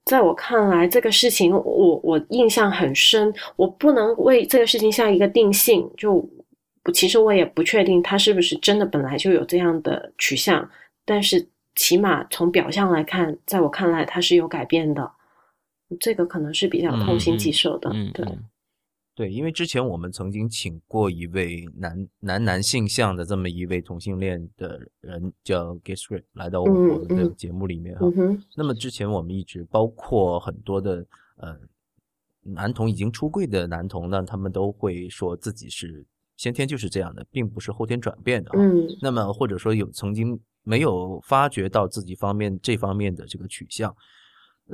[0.05, 3.33] 在我看来，这个事情我我印象很深。
[3.57, 6.29] 我不能为这个事情下一个定性，就
[6.93, 10.69] 其实我也不确定他是不是真的本来就有这样的取向。
[11.07, 15.11] 但是起码从表象来看，在我看来他是有改变的。
[15.99, 18.27] 这个可能是比较痛心疾首的，对。
[19.15, 28.07] 对，因为之前我们曾经请过一位男男男性向的这么一位同性恋的人，叫 g a s r i 来到我们的节目里面哈。
[28.57, 31.05] 那么之前我们一直包括很多的
[31.37, 31.55] 呃
[32.43, 36.03] 男童已经出柜的男童呢，他们都会说自己是
[36.39, 38.51] 先天就是这样的，并不是后天转变的。
[38.55, 38.87] 嗯。
[39.03, 43.95] 那么或者说有曾经没有发觉到自己方面这方面的这个取向。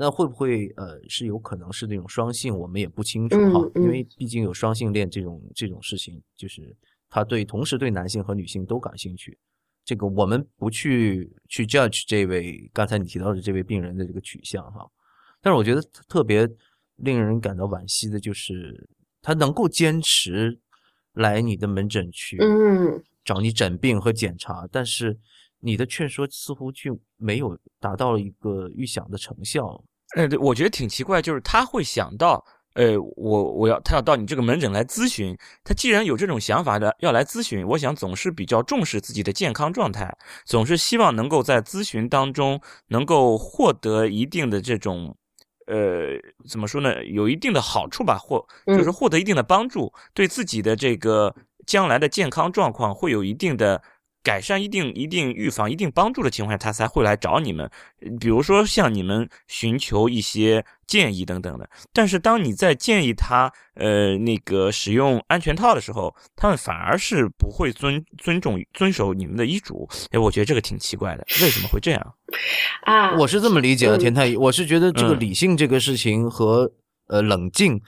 [0.01, 2.57] 那会不会呃是有可能是那种双性？
[2.57, 6.73] 我们也不清楚哈，因为毕竟有双性恋这种这种事情，就是
[7.11, 9.37] 他对同时对男性和女性都感兴趣。
[9.85, 14.89] 这个我们不去去 judge 这位刚才你提到的这位病人的这个取向哈，
[15.43, 16.49] 但是我觉得特别
[16.99, 18.89] 令人感到惋惜的就是
[19.21, 20.57] 他能够坚持
[21.15, 25.19] 来你的门诊去嗯找你诊病和检查，但是。
[25.61, 29.83] 你的劝说似乎就没有达到了一个预想的成效。
[30.17, 32.43] 嗯，对，我觉得挺奇怪，就是他会想到，
[32.75, 40.17] 呃，我我要他要到你这个门诊来咨询，他既然有这种想法的要来咨询，我想总是比较重视自己的健康状态，
[40.47, 45.15] 总是希望能够在咨询当中能够获得一定的这种，
[45.67, 46.19] 呃，
[46.49, 51.35] 怎么说呢，有一定的好处吧，或就是获得一定的帮助，对自己的这个
[51.67, 53.83] 将来的健康状况会有一定的。
[54.29, 57.71] 改善一定、一定预防、一定帮助的情况下，他才会来找你们。
[58.21, 61.67] 比如说，向你们寻求一些建议等等的。
[61.95, 69.89] 但是，当你在建议他，呃，那个使用安全套的时候，他们反而是不会尊尊重、遵守你们的医嘱。
[70.11, 72.15] 哎，我觉得这个挺奇怪的，为什么会这样？
[72.85, 76.71] 啊，我是这么理解的，田太医，我是觉得这个理性这个事情和
[77.07, 77.81] 呃冷静，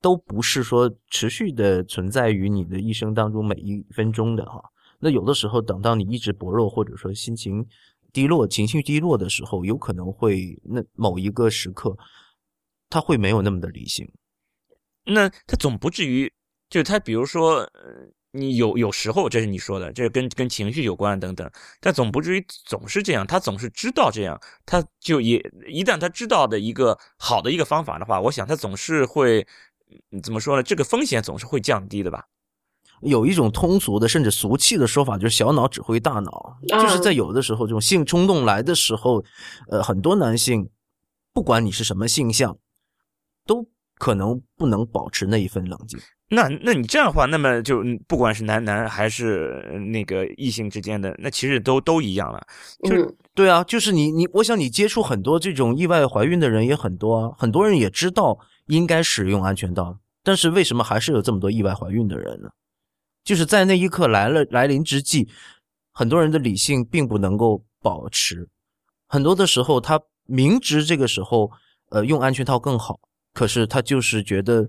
[0.00, 4.62] 都不是说持续的存在于你的一生当中每一分钟的哈。
[4.98, 7.66] 那有的时候，等到你意志薄弱，或者说心情
[8.12, 11.96] 低落、情绪低落的时候，有可能会那某一个时刻，
[12.90, 14.10] 他会没有那么的理性。
[15.04, 16.32] 那他总不至于，
[16.68, 17.70] 就他比如说，
[18.32, 21.50] 你有有时候，这是你说的，这跟跟情绪有关等等，
[21.80, 23.26] 但总不至于总是这样。
[23.26, 29.46] 他总是知道这样，他就也一旦他知道的一个好的一个方法的话，我想他总是会
[30.22, 30.62] 怎么说呢？
[30.62, 32.26] 这个风险总是会降低的吧。
[33.02, 36.58] 有一种通俗的甚至俗气的说法，就是小脑指挥大脑。
[36.66, 39.24] 就是在有的时候，这种性冲动来的时候，
[39.68, 40.68] 呃，很多男性，
[41.32, 42.56] 不管你是什么性向，
[43.46, 43.66] 都
[43.98, 45.98] 可能不能保持那一份冷静。
[46.30, 52.46] 那那你这样的话，那么就不管是男男还是那个异性之间的，那其实都都一样了。
[52.82, 62.50] 就是对啊，就是你你，我想你接触很多这种意外怀孕的人也很多啊，很多人也知道应该使用安全套，但是为什么还是有这么多意外怀孕的人呢？
[63.24, 65.28] 就是在那一刻来了来临之际，
[65.92, 68.48] 很多人的理性并不能够保持。
[69.06, 71.50] 很多的时候，他明知这个时候，
[71.90, 72.98] 呃，用安全套更好，
[73.32, 74.68] 可是他就是觉得，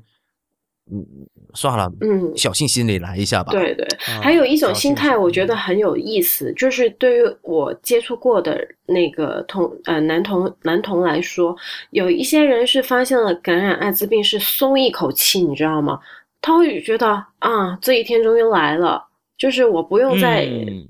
[0.91, 1.05] 嗯，
[1.53, 3.51] 算了，嗯，侥幸心理来一下吧。
[3.51, 3.85] 对对，
[4.21, 11.55] 还有一种心态，我觉得很有意思，就是对于我接触过的那个同呃男同男童来说，
[11.91, 15.99] 有一些人是发现了感染艾滋病是松一口气，你知道吗？
[16.41, 17.07] 他会觉得
[17.39, 19.03] 啊，这一天终于来了，
[19.37, 20.47] 就是我不用再，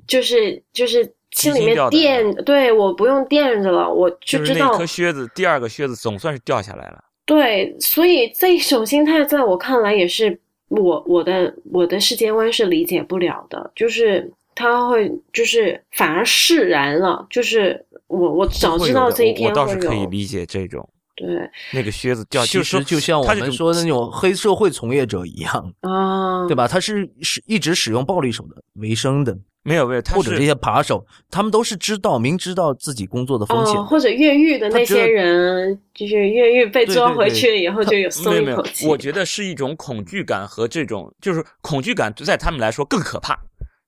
[0.07, 7.03] 就是就是心里面垫，对，我不用垫着了，我就知道那颗靴子，第二个靴子总算是掉下来了。
[7.25, 10.39] 对，所以这种心态在我看来也是
[10.69, 20.87] 我我的我的世界观是理解不了的，就是他会就是反而释然了，就是我我早知道这一天，我倒是可以理解这种。
[21.19, 21.27] 对，
[21.73, 26.65] 那个靴子掉，其实就像我们说的那种黑社会从业者一样啊，对吧？
[26.65, 38.87] 他是使一直使用暴力手段为生的，没有没有，或者这些扒手，他们都是知道明知道自己工作的风险，或者越狱的那些人，就是越狱被抓回去了以后就有 松一口气。
[38.87, 43.37] 我觉得是一种恐惧感和这种就是恐惧感，在他们来说更可怕。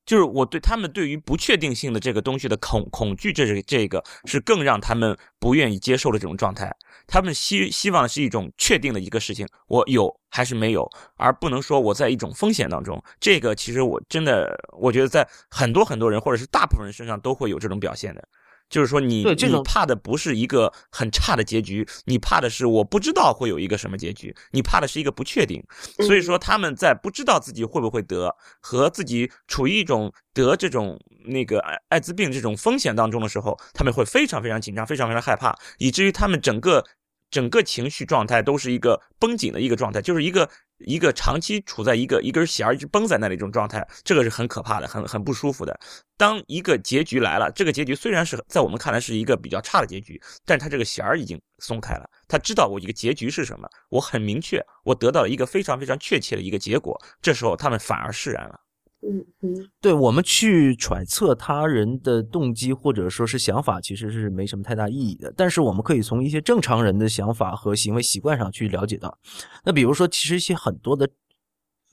[0.03, 6.75] 就是我对他们对于不确定性的这个东西的恐恐惧，这是这个是更让他们不愿意接受的这种状态。
[7.07, 13.01] 他们希希望是一种确定的一个事情，我有还是没有，而不能说我在一种风险当中。
[13.19, 18.27] 这个其实我真的，我觉得在很多很多人或者是大部分人身上都会有这种表现的。
[18.71, 25.63] 就是说，你你怕的不是一个很差的结局，你怕的是我不知道会有一个什么结局，你怕的是一个不确定。
[25.99, 36.83] 所以说，他们在不知道自己会不会得和自己处于一种得这种那个艾艾滋病这种风险当中的时候，他们会非常非常紧张，非常非常害怕，以至于他们整个。
[37.31, 40.49] 整个情绪状态都是一个绷紧的一个状态，就是一个
[40.85, 45.79] 一个长期处在一个一根弦儿一直绷在那里一种状态，这个是很可怕的，很很不舒服的。
[46.17, 58.59] 当一个结局来了，这个结局虽然是在我们看来是一个比较差的结局，但是他这个弦儿已经松开了，他知道我一个结局是什么，我很明确，我得到了一个非常非常确切的一个结果，这时候他们反而释然了。
[59.03, 65.33] 嗯嗯，对我们去揣测他人的动机或者说是想法，其实是没什么太大意义的。
[65.35, 69.17] 但是我们可以从一些正常人的想法和行为习惯上去了解到。
[69.65, 71.09] 那比如说，其实一些很多的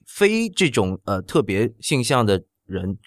[0.04, 2.98] 非这种呃特别性向的人，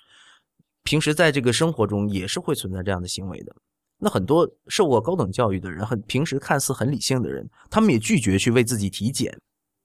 [0.83, 3.55] 平时在这个生活中也是会存在这样的行为的。
[3.99, 9.39] 那很多受过高等教育的人，很平时看似很理性的人，他们也拒绝去为自己体检。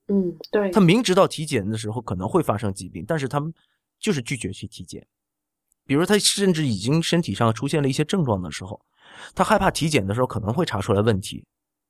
[0.07, 0.71] 嗯，对。
[0.71, 3.53] 他明知道体检的时候可能会发生疾病，但是他们。
[3.99, 5.05] 就是拒绝去体检，
[5.85, 8.79] 比如他甚至已经身体上出现了一些症状的时候，
[9.33, 11.43] 他害怕体检的时候可能会查出来问题，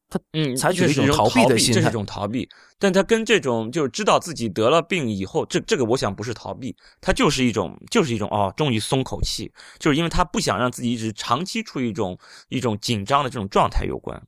[0.09, 2.47] 他嗯采取一种逃避的心态，这是一种逃避。
[2.79, 12.17] 但他跟这种就是知道自己得了病以后，这这个我想不是逃避，他就是一种就是一种哦，终于松口气，就是因为他不想让自己一直长期处于一种
[12.49, 14.21] 一种紧张的这种状态有关。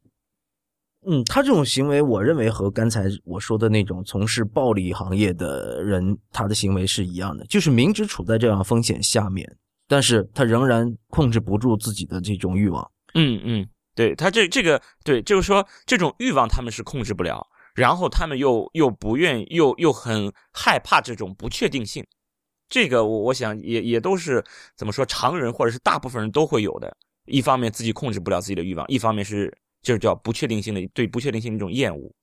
[1.07, 9.49] 嗯，他这种行为，我认为和刚才我说的那种从事暴力行业的人，他的行为是一样的，就是明知处在这样风险下面，
[9.87, 12.85] 但是他仍然控制不住自己的这种欲望。
[13.13, 22.05] 嗯嗯，对他这这个对，就是说这种欲望他们是控制不了，然后他们又又不愿，又又很害怕这种不确定性，
[22.67, 24.43] 这个我我想也也都是
[24.75, 26.93] 怎么说，常人或者是大部分人都会有的。
[27.25, 29.57] 一方面自己控制不了自己的欲望，一方面是。
[29.81, 32.13] 就是叫不确定性的对不确定性的一种厌恶，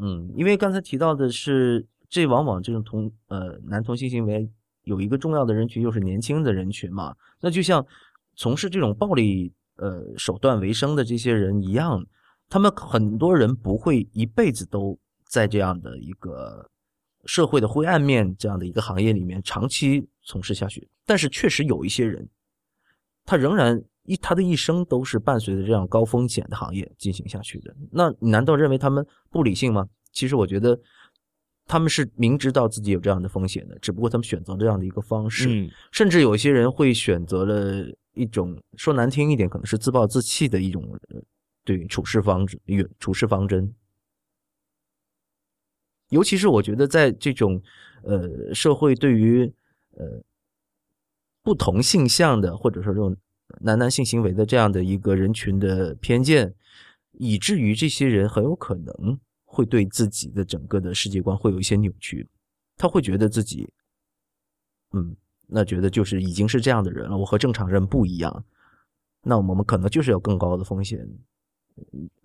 [0.00, 4.48] 嗯，因为刚才提到的是，这往往这种同呃男同性行为
[4.84, 7.14] 有一个重要的人群，又是年轻的人群嘛。
[7.40, 7.84] 那就像
[8.36, 12.06] 从事这种暴力呃手段为生的这些人一样，
[12.48, 14.96] 他们很多人不会一辈子都
[15.28, 16.70] 在这样的一个
[17.24, 20.88] 社会的灰暗面这样的一个行业里面长期从事下去。
[21.04, 22.28] 但是确实有一些人，
[23.24, 23.82] 他仍然。
[24.06, 29.86] 一他的一生都是伴随着这样高风险的行业进行下去的，那你难道认为他们不理性吗？
[30.12, 30.78] 其实我觉得
[31.66, 40.82] 他们是明知道自己有这样的风险的，只不过他们选择这样的一个方式，甚至有些人会选择了一种说难听一点，可能是自暴自弃的一种
[41.64, 42.60] 对处事方针
[42.98, 43.74] 处事方针。
[46.10, 47.60] 尤其是我觉得在这种
[48.04, 49.52] 呃社会对于
[49.96, 50.22] 呃
[51.42, 53.16] 不同性向的或者说这种。
[53.60, 56.52] 男男性行为的这样的一个人群的偏见，
[57.12, 62.28] 以至于这些人很有可能会对自己的整个的世界观会有一些扭曲，
[62.76, 63.68] 他会觉得自己，
[64.92, 65.16] 嗯，
[65.46, 68.44] 那觉得就是已经是这样的人了，我和正常人不一样，
[69.22, 70.98] 那我们可能就是有更高的风险，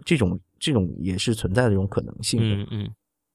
[0.04, 2.40] 这种这种也是存在的这种可能性。
[2.42, 2.90] 嗯嗯，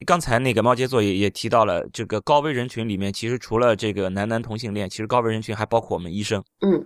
[0.05, 6.43] 刚才那个猫杰作也也提到了，这个高危人群里面，其实除了这个男男同性恋，其实高危人群还包括我们医生。
[6.61, 6.85] 嗯。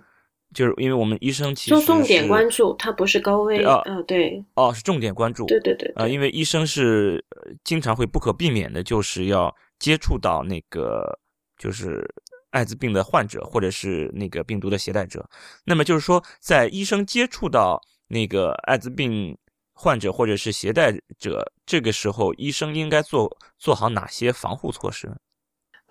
[0.53, 7.23] 就是因为我们医生其实就重点关注，他不是高危啊，对，哦，是重点关注，对对对，啊，因为医生是
[7.63, 11.17] 经常会不可避免的，就是要接触到那个
[11.57, 12.05] 就是
[12.51, 15.25] 艾滋病的患者或者是那个病毒的携带者，
[15.63, 19.37] 那么就是说，在医生接触到那个艾滋病
[19.73, 25.09] 患者或者是携带者这个时候，医生应该做做好哪些防护措施？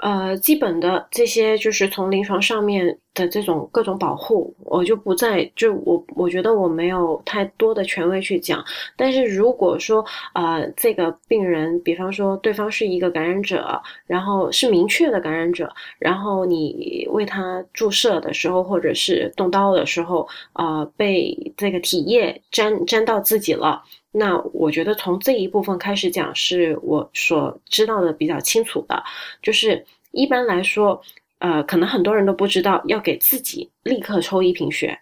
[0.02, 8.64] 呃，基本的这些就是从临床上面的这种各种保护，我就不再就我我觉得我没有太多的权威去讲。
[8.96, 10.04] 但是如果说
[10.34, 23.82] 呃这个病人，比方说对方是一个感染者，然后是明确的感染者，然后你为他注射的时候或者是动刀的时候，呃被这个体液沾沾到自己了。
[24.12, 29.02] 那我觉得从这一部分开始讲，是我所知道的比较清楚的，
[29.40, 31.00] 就是一般来说，
[31.40, 35.00] 呃，可能很多人都不知道，要给自己立刻抽一瓶血，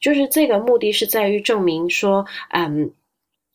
[0.00, 2.90] 就是这个目的是在于证明说，嗯，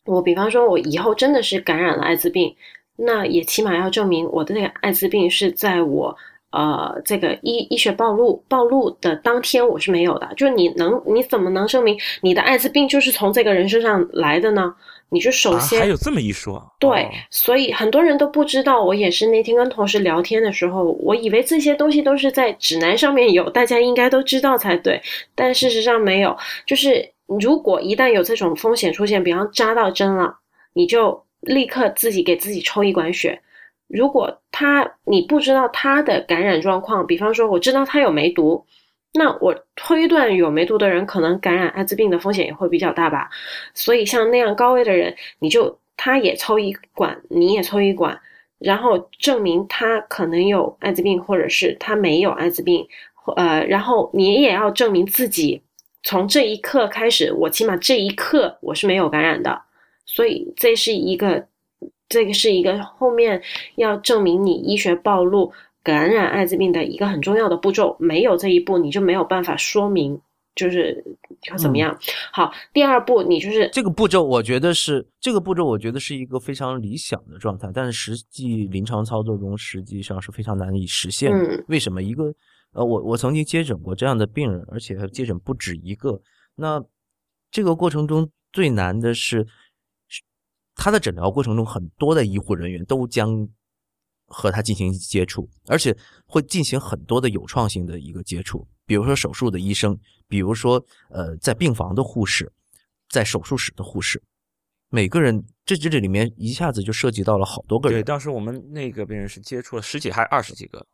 [0.05, 2.55] 我比方说我以后真的是感染了艾滋病，
[2.95, 6.15] 那也起码要证明我的那个艾滋病是在我。
[6.51, 14.75] 呃，这个医医学暴露暴露的当天我是没有的，就你能你怎么能证明你的艾滋病就是从这个人身上来的呢？
[15.11, 18.83] 你就首先还有这么一说，对，所以很多人都不知道。
[18.83, 25.01] 我也是那天跟同事聊天的时候，我以为这些东西都是在指南上面有，大家应该都知道才对，
[25.33, 26.37] 但事实上没有。
[26.65, 30.37] 就是如果一旦有这种风险出现，比方扎到针了，
[30.73, 33.41] 你就立刻自己给自己抽一管血。
[33.87, 38.63] 如果他你不知道他的感染状况，比方说我知道他有梅毒，
[39.13, 43.29] 那我推断有梅毒的人可能感染艾滋病的风险也会比较大吧。
[43.73, 48.19] 所以像那样高危的人，你就他也抽一管，你也抽一管，
[48.59, 52.87] 然后证明他可能有艾滋病，或者是他没有艾滋病，
[53.35, 55.61] 呃，然后你也要证明自己
[56.03, 59.61] 从这一刻开始，我起码这一刻我是没有感染的。
[60.05, 61.47] 所以这是一个。
[62.09, 63.39] 这个是一个后面
[63.75, 65.53] 要证明你医学暴露
[65.83, 70.19] 感染艾滋病的一个很重要的步骤，没有这一步你就没有办法说明
[70.55, 71.03] 就是
[71.49, 71.97] 要怎么样。
[72.31, 81.63] 好，第二步你就是这个步骤，我觉得是这个步骤，我觉得是一个非常理想的状态，但是实际临床操作中实际上是非常难以实现的。
[81.67, 82.03] 为什么？
[82.03, 82.33] 一个
[82.73, 86.21] 呃，我我曾经接诊过这样的病人，而且接诊不止一个。
[86.55, 86.83] 那
[87.49, 89.47] 这个过程中最难的是。
[90.81, 93.45] 他的诊疗过程中，很多的医护人员都将
[94.29, 95.95] 和他进行接触，而且
[96.25, 98.67] 会进行很多的有创性的一个接触。
[98.85, 99.97] 比如说手术的医生，
[100.27, 102.51] 比如说呃在病房的护士，
[103.09, 104.21] 在手术室的护士，
[104.89, 107.99] 每个人这这这里面一下子就涉及到了好多个人。
[107.99, 110.85] 对，当时我们那个病人是接触了十几还是二十几个？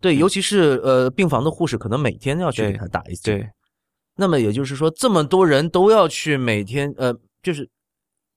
[0.00, 3.38] 对，尤其是呃病房的护士，可能每天要去给他打一针。
[3.38, 3.50] 对，
[4.16, 7.68] 那么也就是说，这么多人都要去每天呃就是。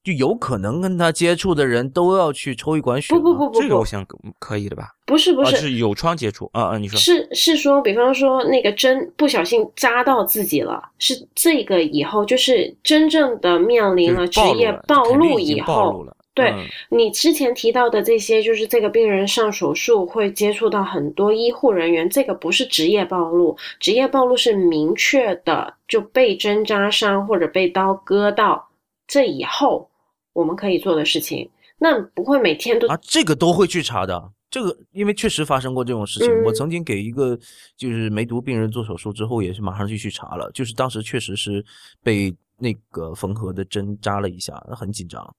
[0.06, 4.06] 就有可能跟他接触的人都要去抽一管血不不不不，这个我想
[4.38, 4.92] 可以的吧？
[5.04, 6.78] 不是不是，是有创接触啊啊！
[6.78, 16.06] 你说是是说，比方说那个针不小心扎到自己了，是这个以后就是真正的面临了职业暴露以后，
[16.36, 16.54] 对
[16.90, 28.68] 你之前提到的这些，就是这个病人上手术会接触到很多医护人员，这个不是职业暴露，职业暴露是明确的就被针扎伤或者被刀割到
[29.08, 29.90] 这以后。
[30.36, 31.50] 我们可以做的事情，
[31.80, 34.32] 那不会每天都啊，这个都会去查的。
[34.52, 37.40] 这个因为确实发生过这种事情，我曾经给一个
[37.78, 40.52] 就是梅毒病人做手术之后，也是马上就去查了。
[40.52, 41.66] 就是当时确实是
[42.04, 45.36] 被那个缝合的针扎了一下，很紧张。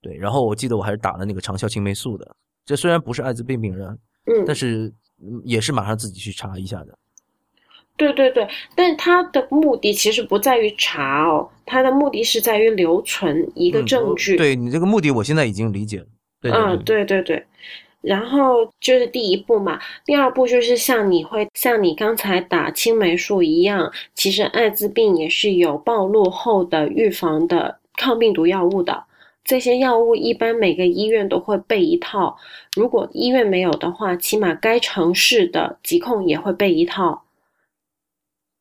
[0.00, 2.36] 对，然后我记得我还是打了那个长效青霉素的。
[2.64, 3.88] 这虽然不是艾滋病病人，
[4.26, 4.92] 嗯，但是
[5.44, 6.98] 也是马上自己去查一下的。
[8.00, 14.38] 对对对，但它的目的其实不在于查哦，它的目的是在于留存一个证据。
[14.38, 16.06] 对你这个目的，我现在已经理解了。
[16.42, 17.44] 嗯，对对对，
[18.00, 29.04] 然后就是第一步嘛，第二步就是像你会像你刚才打青霉素一样，其实艾滋病也是有暴露后的预防的抗病毒药物的，
[29.44, 32.38] 这些药物一般每个医院都会备一套，
[32.74, 37.22] 如果医院没有的话，起码该城市的疾控也会备一套。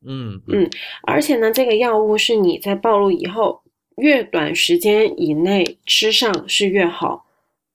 [0.05, 0.69] 嗯嗯，
[1.03, 3.61] 而且呢，这个药物是你在暴露以后
[3.97, 7.25] 越短时间以内吃上是越好，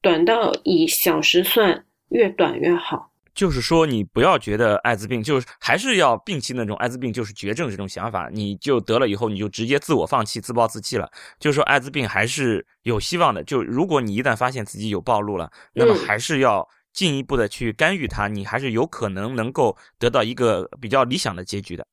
[0.01, 3.11] 短到以小时算，越短越好。
[3.35, 11.11] 就是说，你不要觉得艾滋病就是还是要摒弃那种艾滋病就是绝症这种想法，你就得了以后你就直接自我放弃、自暴自弃了。
[11.41, 13.43] 就是说，艾滋病还是有希望的。
[13.43, 21.85] 就如果你一旦发现自己有暴露了，那么还是要进一步的去干预它，你还是有可能能够得到一个比较理想的结局的。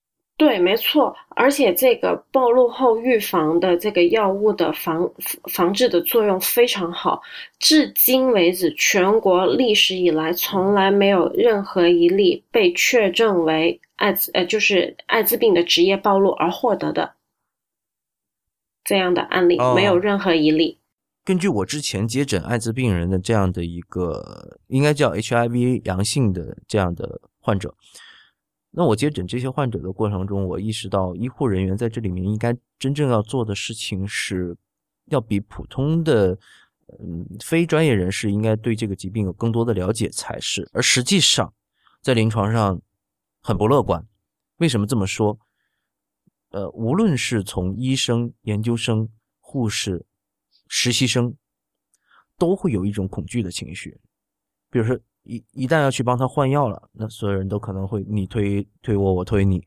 [0.42, 5.08] 对，没错，而且这个暴露后预防的这个药物的防
[5.54, 7.22] 防治的作用非常好，
[7.60, 17.14] 至今为止，全国历史以来从来没有任何一例被确诊为艾滋呃就是艾滋病的职业暴露而获得的
[18.84, 20.80] 这样的案例，没有任何一例。
[21.24, 27.76] 根据我之前接诊艾滋病人的这样的一个，应该叫 HIV 阳性的这样的患者。
[28.74, 34.56] 那我接诊这些患者的过程中，我意识到医护人员在这里面应该真正要做的事情是，
[35.06, 36.38] 要比普通的
[37.00, 40.70] 嗯非专业人士应该对这个疾病有更多的了解才是。
[40.72, 41.54] 而实际上，
[42.02, 42.82] 在临床上
[43.42, 44.08] 很不乐观。
[44.58, 45.38] 为什么这么说？
[46.52, 50.06] 呃，无论是从医生、研究生、护士、
[50.68, 51.36] 实习生，
[52.38, 54.00] 都会有一种恐惧的情绪。
[54.70, 59.66] 比如说一一旦要去帮他换药了，那所有人都可能会你推推我，我推你，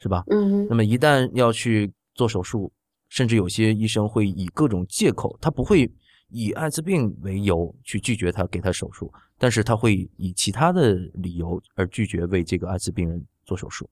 [0.00, 0.24] 是吧？
[0.30, 2.72] 嗯那么一旦要去做手术，
[3.08, 5.90] 甚至有些医生会以各种借口，他不会
[6.28, 13.88] 以艾滋病为由去拒绝他给他手术，但是他会以其他的理由而拒绝为这个艾滋病人做手术。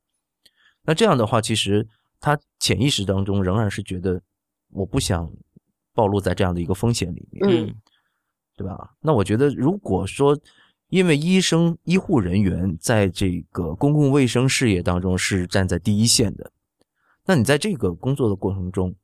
[0.82, 1.86] 那这样的话，其实
[2.20, 4.20] 他潜意识当中仍然是觉得
[4.70, 5.30] 我不想
[5.94, 7.74] 暴露在这样的一个风险里面，嗯
[8.56, 8.94] 对吧？
[9.00, 10.38] 那我觉得，如果说
[10.92, 16.52] 因为医生、医护人员在这个公共卫生事业当中是站在第一线的，
[17.24, 18.94] 那你在这个工作的过程中，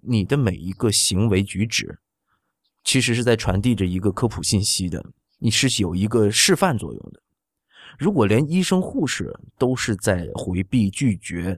[0.00, 2.00] 你的每一个行为举止，
[2.82, 5.06] 其实是在传递着一个科普信息的，
[5.38, 7.22] 你是有一个示范作用的。
[7.96, 11.56] 如果连医生、护士都是在回避、拒绝，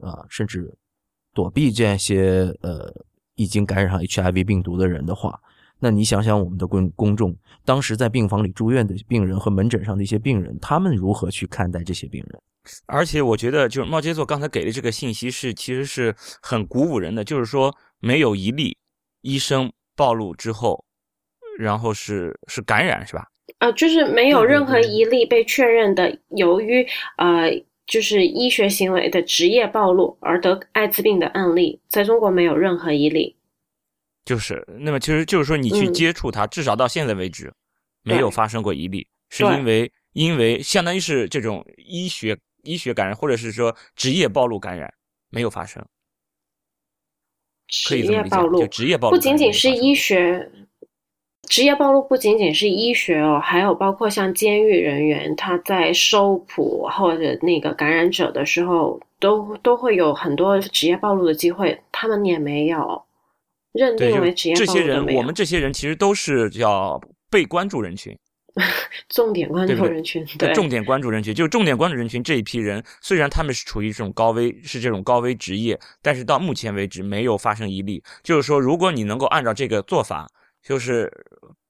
[0.00, 0.74] 啊，甚至
[1.34, 2.90] 躲避这样一些呃
[3.34, 5.38] 已经感染上 HIV 病毒的人的话，
[5.80, 7.34] 那你想想我们的公公众，
[7.64, 12.40] 当时在病房里住院的病人和门诊上的一些病人，他们如何去看待这些病人？
[12.86, 17.24] 而且我觉得，就是猫杰座刚才给的这个信息是，其实是很鼓舞人的。
[17.24, 18.76] 就是说，没有一例
[19.22, 20.84] 医生暴露之后，
[21.58, 23.26] 然后是是感染，是吧？
[23.58, 26.86] 啊，就是没有任何一例被确认的由于
[27.16, 27.50] 呃
[27.86, 33.36] 就是医学行为的职业暴露而得艾滋病的案例，在中国没有任何一例。
[34.24, 35.92] 就是，那么其实就是说，你去嗯。
[35.92, 37.52] 接触它，至少到现在为止，
[38.02, 44.92] 没有发生过一例，是因为因为相当于是这种医学医学感染，或者是说职业暴露感染
[45.30, 45.84] 没有发生，
[47.66, 50.50] 职业暴露就职业暴露不仅仅是医学，
[51.48, 63.02] 职业暴露不仅仅是医学哦，还有包括像监狱人员，他在收捕或者那个感染者的时候，都都会有很多职业暴露的机会，他们也没有
[63.72, 68.16] 认定为职业这些人，我们这些人其实都是叫被关注人群。
[69.08, 78.02] 重点关注人群， 对，重点关注人群，就是重点关注人群这一批人，虽然他们是处于这种高危，是这种高危职业，但是到目前为止没有发生一例。
[78.24, 80.26] 就是说，如果你能够按照这个做法，
[80.64, 81.08] 就是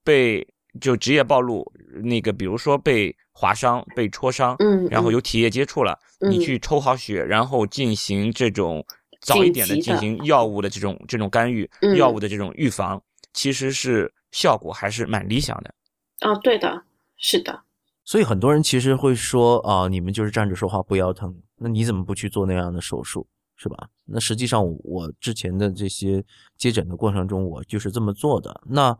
[0.02, 0.46] 被
[0.80, 1.70] 就职业暴露
[2.02, 5.98] 那个，比如说被划伤、被戳伤，嗯，嗯然后有体液接触了，
[6.30, 8.82] 你嗯去抽好血，然后进行这种
[9.20, 13.02] 早一点的进行药物的这种这种干预，嗯药物的这种预防，
[13.32, 15.74] 其实是效果还是蛮理想的。
[16.20, 16.84] 啊，对的，
[17.16, 17.62] 是的，
[18.04, 23.26] 所以很多人其实会说啊，你们就是站着说话不腰疼，那你怎么不去做那样的手术，
[23.56, 23.88] 是吧？
[24.04, 26.24] 那实际上我之前的这些
[26.56, 28.60] 接诊的过程中，我就是这么做的。
[28.66, 28.98] 那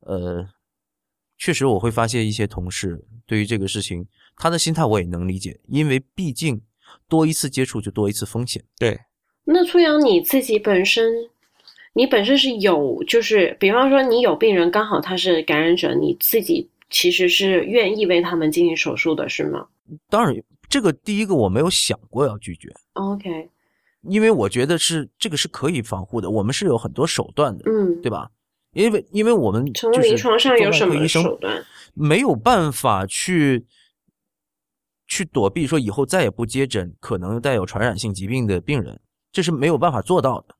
[0.00, 0.46] 呃，
[1.38, 4.06] 确实我会发现一些同事对于这个事情，
[4.36, 6.60] 他的心态我也能理解，因为毕竟
[7.08, 8.64] 多一次接触就多一次风险。
[8.78, 8.98] 对，
[9.52, 11.12] 那初阳你自己本身，
[11.92, 19.66] 你本身是有，就是比方说你有病人刚好他是感染者，你自己其实是愿意为他们进行手术的，是吗
[20.08, 20.34] 当然，
[20.68, 23.48] 这个第一个我没有想过要拒绝，？OK，
[24.02, 28.30] 因为我觉得是这个是可以防护的，我们是有很多手段的，嗯，对吧？
[28.72, 31.60] 因为因为我们从就是临床上有什么手段？
[31.92, 33.66] 没有办法去
[35.08, 39.00] 去躲避说以后再也不接诊可能带有传染性疾病的病人，
[39.32, 40.54] 这是没有办法做到的。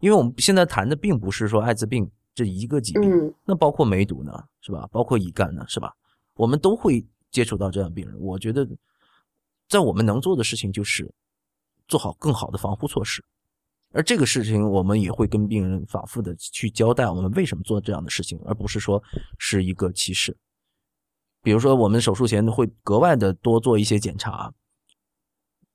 [0.00, 4.88] 因为我们现在谈的并不是说艾滋病这一个疾病，嗯那包括梅毒呢，是吧？
[4.92, 5.92] 包括乙肝呢，是吧？
[6.34, 8.16] 我们都会接触到这样病人。
[8.20, 8.64] 我觉得，
[9.68, 11.12] 在我们能做的事情就是
[11.88, 13.24] 做好更好的防护措施，
[13.92, 19.02] 而这个事情我们也会跟病人反复的去交代我们为什么做这样的事情，而不是说
[19.36, 20.36] 是一个歧视。
[21.42, 24.52] 比如说，我们手术前会格外的多做一些检查，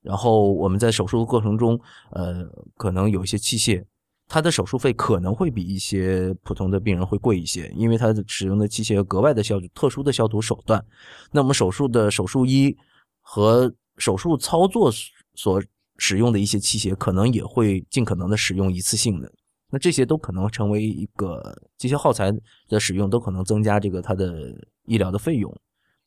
[0.03, 1.79] 然后我们在手术的过程中，
[2.11, 3.83] 呃，可能有一些器械，
[4.27, 10.83] 它的手术费可能会比一些普通的病人会贵一些，因为它的使用的器械有格外的消、特殊的消毒手段。
[11.31, 12.75] 那么手术的手术衣
[13.21, 14.91] 和手术操作
[15.35, 15.63] 所
[15.97, 19.31] 使用的一些器械，可能也会尽可能的使用一次性的。
[19.69, 22.31] 那这些都可能成为一个这些耗材
[22.67, 24.53] 的使用，都可能增加这个它的
[24.85, 25.51] 医疗的费用。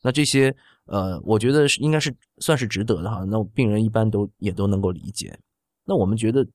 [0.03, 0.55] 那这些
[0.85, 3.25] 呃，我觉得是应该是算是值得的哈。
[3.25, 5.37] 那病人一般都也都能够理解。
[5.85, 6.47] 那我们觉得，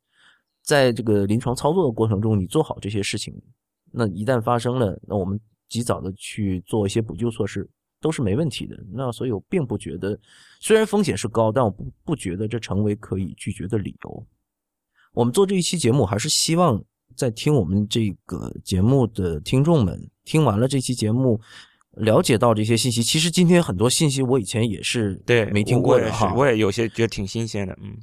[0.61, 3.33] 在这个临床操作的过程中，你做好这些事情，
[3.91, 7.69] 那一旦发生了，那我们及早的去做一些补救措施
[7.99, 8.77] 都是没问题的。
[8.93, 10.19] 那所以我并不觉得，
[10.59, 14.27] 虽然风险是高，但我不不觉得这成为可以拒绝的理由。
[15.13, 16.81] 我们做这一期节目，还是希望
[17.15, 21.39] 在听我们这个节目的听众们，听完了这期节目，
[21.97, 23.03] 了解到这些信息。
[23.03, 26.33] 其实今天很多信息我以前也是对，没听过的哈。
[26.35, 27.97] 我也有些觉得挺新鲜的，嗯。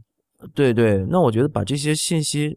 [0.54, 2.56] 对对，那我觉得把这些信息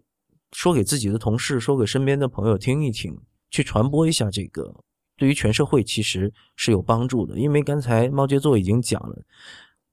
[0.51, 3.17] 说给自己的同事，说给身边的朋友听一听，
[3.49, 4.71] 去传播一下这个
[5.17, 7.39] 对于全社会其实是有帮助的。
[7.39, 9.15] 因为刚才猫杰座已经讲了，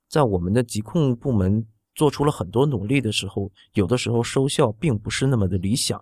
[0.08, 5.98] 在我们的疾控部门做出了很多努力的时候，有的时候收效并不是那么的理想。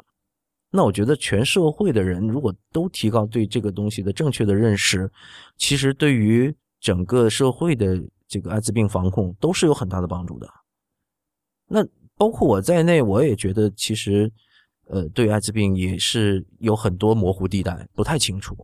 [0.70, 5.10] 那我觉得全社会的人如果都提高对这个东西的正确的认识，
[5.56, 10.48] 其实对于整个社会的这个艾滋病防控都是有很大的帮助的。
[11.68, 11.86] 那
[12.16, 14.32] 包括我在内，我也觉得其实。
[14.88, 18.56] 呃，对艾滋病也是有很多模糊地带，不太清楚。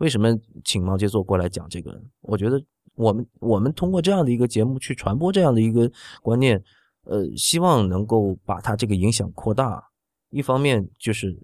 [0.00, 1.98] 为什么请毛杰作过来讲这个？
[2.20, 2.62] 我觉得
[2.94, 5.90] 我们我们通过这样的一个节目去传播这样的一个
[6.20, 6.62] 观念，
[7.04, 9.82] 呃，希望能够把它这个影响扩大。
[10.30, 11.36] 一方面就是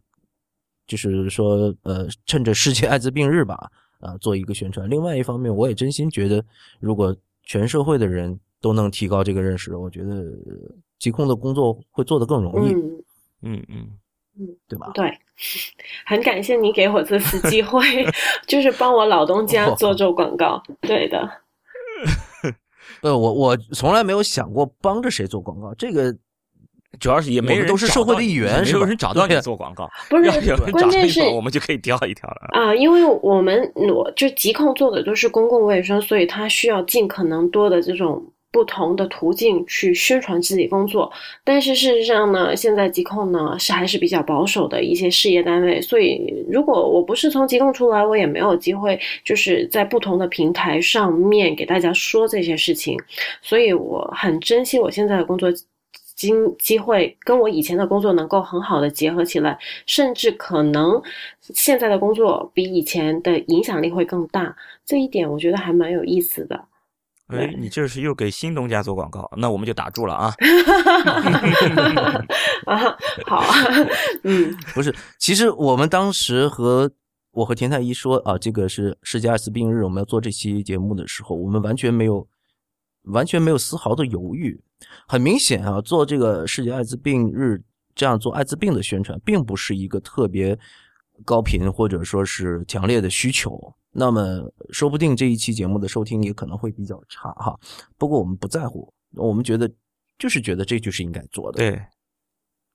[0.86, 4.88] 就是说，呃，趁着世界艾滋病日吧，啊，做一个宣传。
[4.88, 6.44] 另外一方面，我也真心觉得，
[6.80, 10.24] 如果全社会的人都能提高这个认识，我觉得
[10.98, 12.72] 疾控的工作会做得更容易。
[13.42, 13.98] 嗯嗯。
[14.34, 14.90] 嗯，对吧？
[14.94, 15.12] 对，
[16.06, 17.82] 很感谢你给我这次机会，
[18.48, 20.62] 就是帮我老东家做做广告。
[20.80, 21.20] 对的，
[23.02, 26.16] 呃，我我从来没有想过帮着谁做广告，这个
[27.00, 30.56] 主要是也没人都是社会的一员，没有人找到你做广告，不是？
[30.72, 38.24] 关键是我们就可以挑一挑了啊，因为我们我就疾控做的都是公共卫生，所以他需要尽可能多的这种。
[38.52, 41.10] 不同的途径去宣传自己工作，
[41.42, 52.94] 但是事实上呢，现在疾控呢是还是比较保守的一些事业单位，所以如果我不是从疾控出来，我也没有机会就是在不同的平台上面给大家说这些事情，
[53.40, 55.50] 所以我很珍惜我现在的工作
[56.28, 61.00] 机机会，跟我以前的工作能够很好的结合起来，甚至可能
[61.40, 64.54] 现在的工作比以前的影响力会更大，
[64.84, 66.64] 这一点我觉得还蛮有意思的。
[67.28, 70.32] 哎，你这是又给新东家做广告，那我们就打住了啊！
[72.66, 72.96] 啊，
[73.26, 73.42] 好，
[74.24, 76.90] 嗯，不是，其实我们当时和
[77.32, 82.26] 我和田太医说啊，这个是世界艾滋病日，我们要做这期节目的时候，我们完全没有，
[83.04, 84.60] 完全没有丝毫的犹豫。
[85.06, 87.62] 很明显啊，做这个世界艾滋病日
[87.94, 90.58] 这样做艾滋病的宣传，并不是一个特别
[91.24, 93.72] 高频或者说是强烈的需求。
[93.92, 97.58] 那么，说不定这一期节目的收听也可能会比较差哈。
[97.98, 99.70] 不过我们不在乎，我们觉得
[100.18, 101.58] 就是觉得这就是应该做的。
[101.58, 101.82] 对，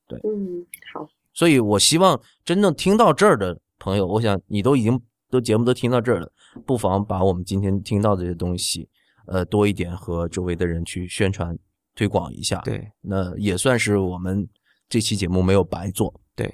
[0.07, 1.07] 对，嗯，好。
[1.33, 6.31] 所以我希望真正听到这儿的朋友，我想你都已经都节目都听到这儿了，
[6.65, 8.87] 不妨把我们今天听到这些东西，
[9.27, 11.57] 呃，多一点和周围的人去宣传
[11.95, 12.59] 推广一下。
[12.65, 14.47] 对，那也算是我们
[14.89, 16.13] 这期节目没有白做。
[16.35, 16.51] 对。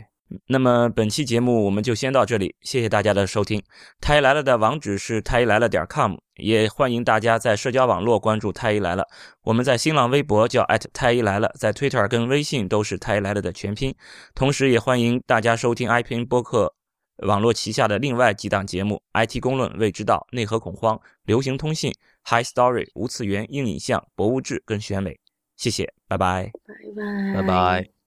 [0.48, 3.62] 那么本期节目我们就先到这里，谢谢大家的收听。
[4.02, 9.06] 太医来了的网址是太医来了点 com，也欢迎大家在社交网络关注太医来了。
[9.44, 13.94] 我们在新浪微博叫太医来了，在 Twitter 跟微信都是太医来了的全拼。
[14.34, 16.74] 同时，也欢迎大家收听 iPn 播客
[17.18, 21.94] 网络旗下的另外几档节目：IT 公论、未知道、内核恐慌、流行通信、
[22.26, 25.20] High Story、无次元、硬影像、博物志跟选美。
[25.56, 28.03] 谢谢，拜拜，拜拜，拜拜。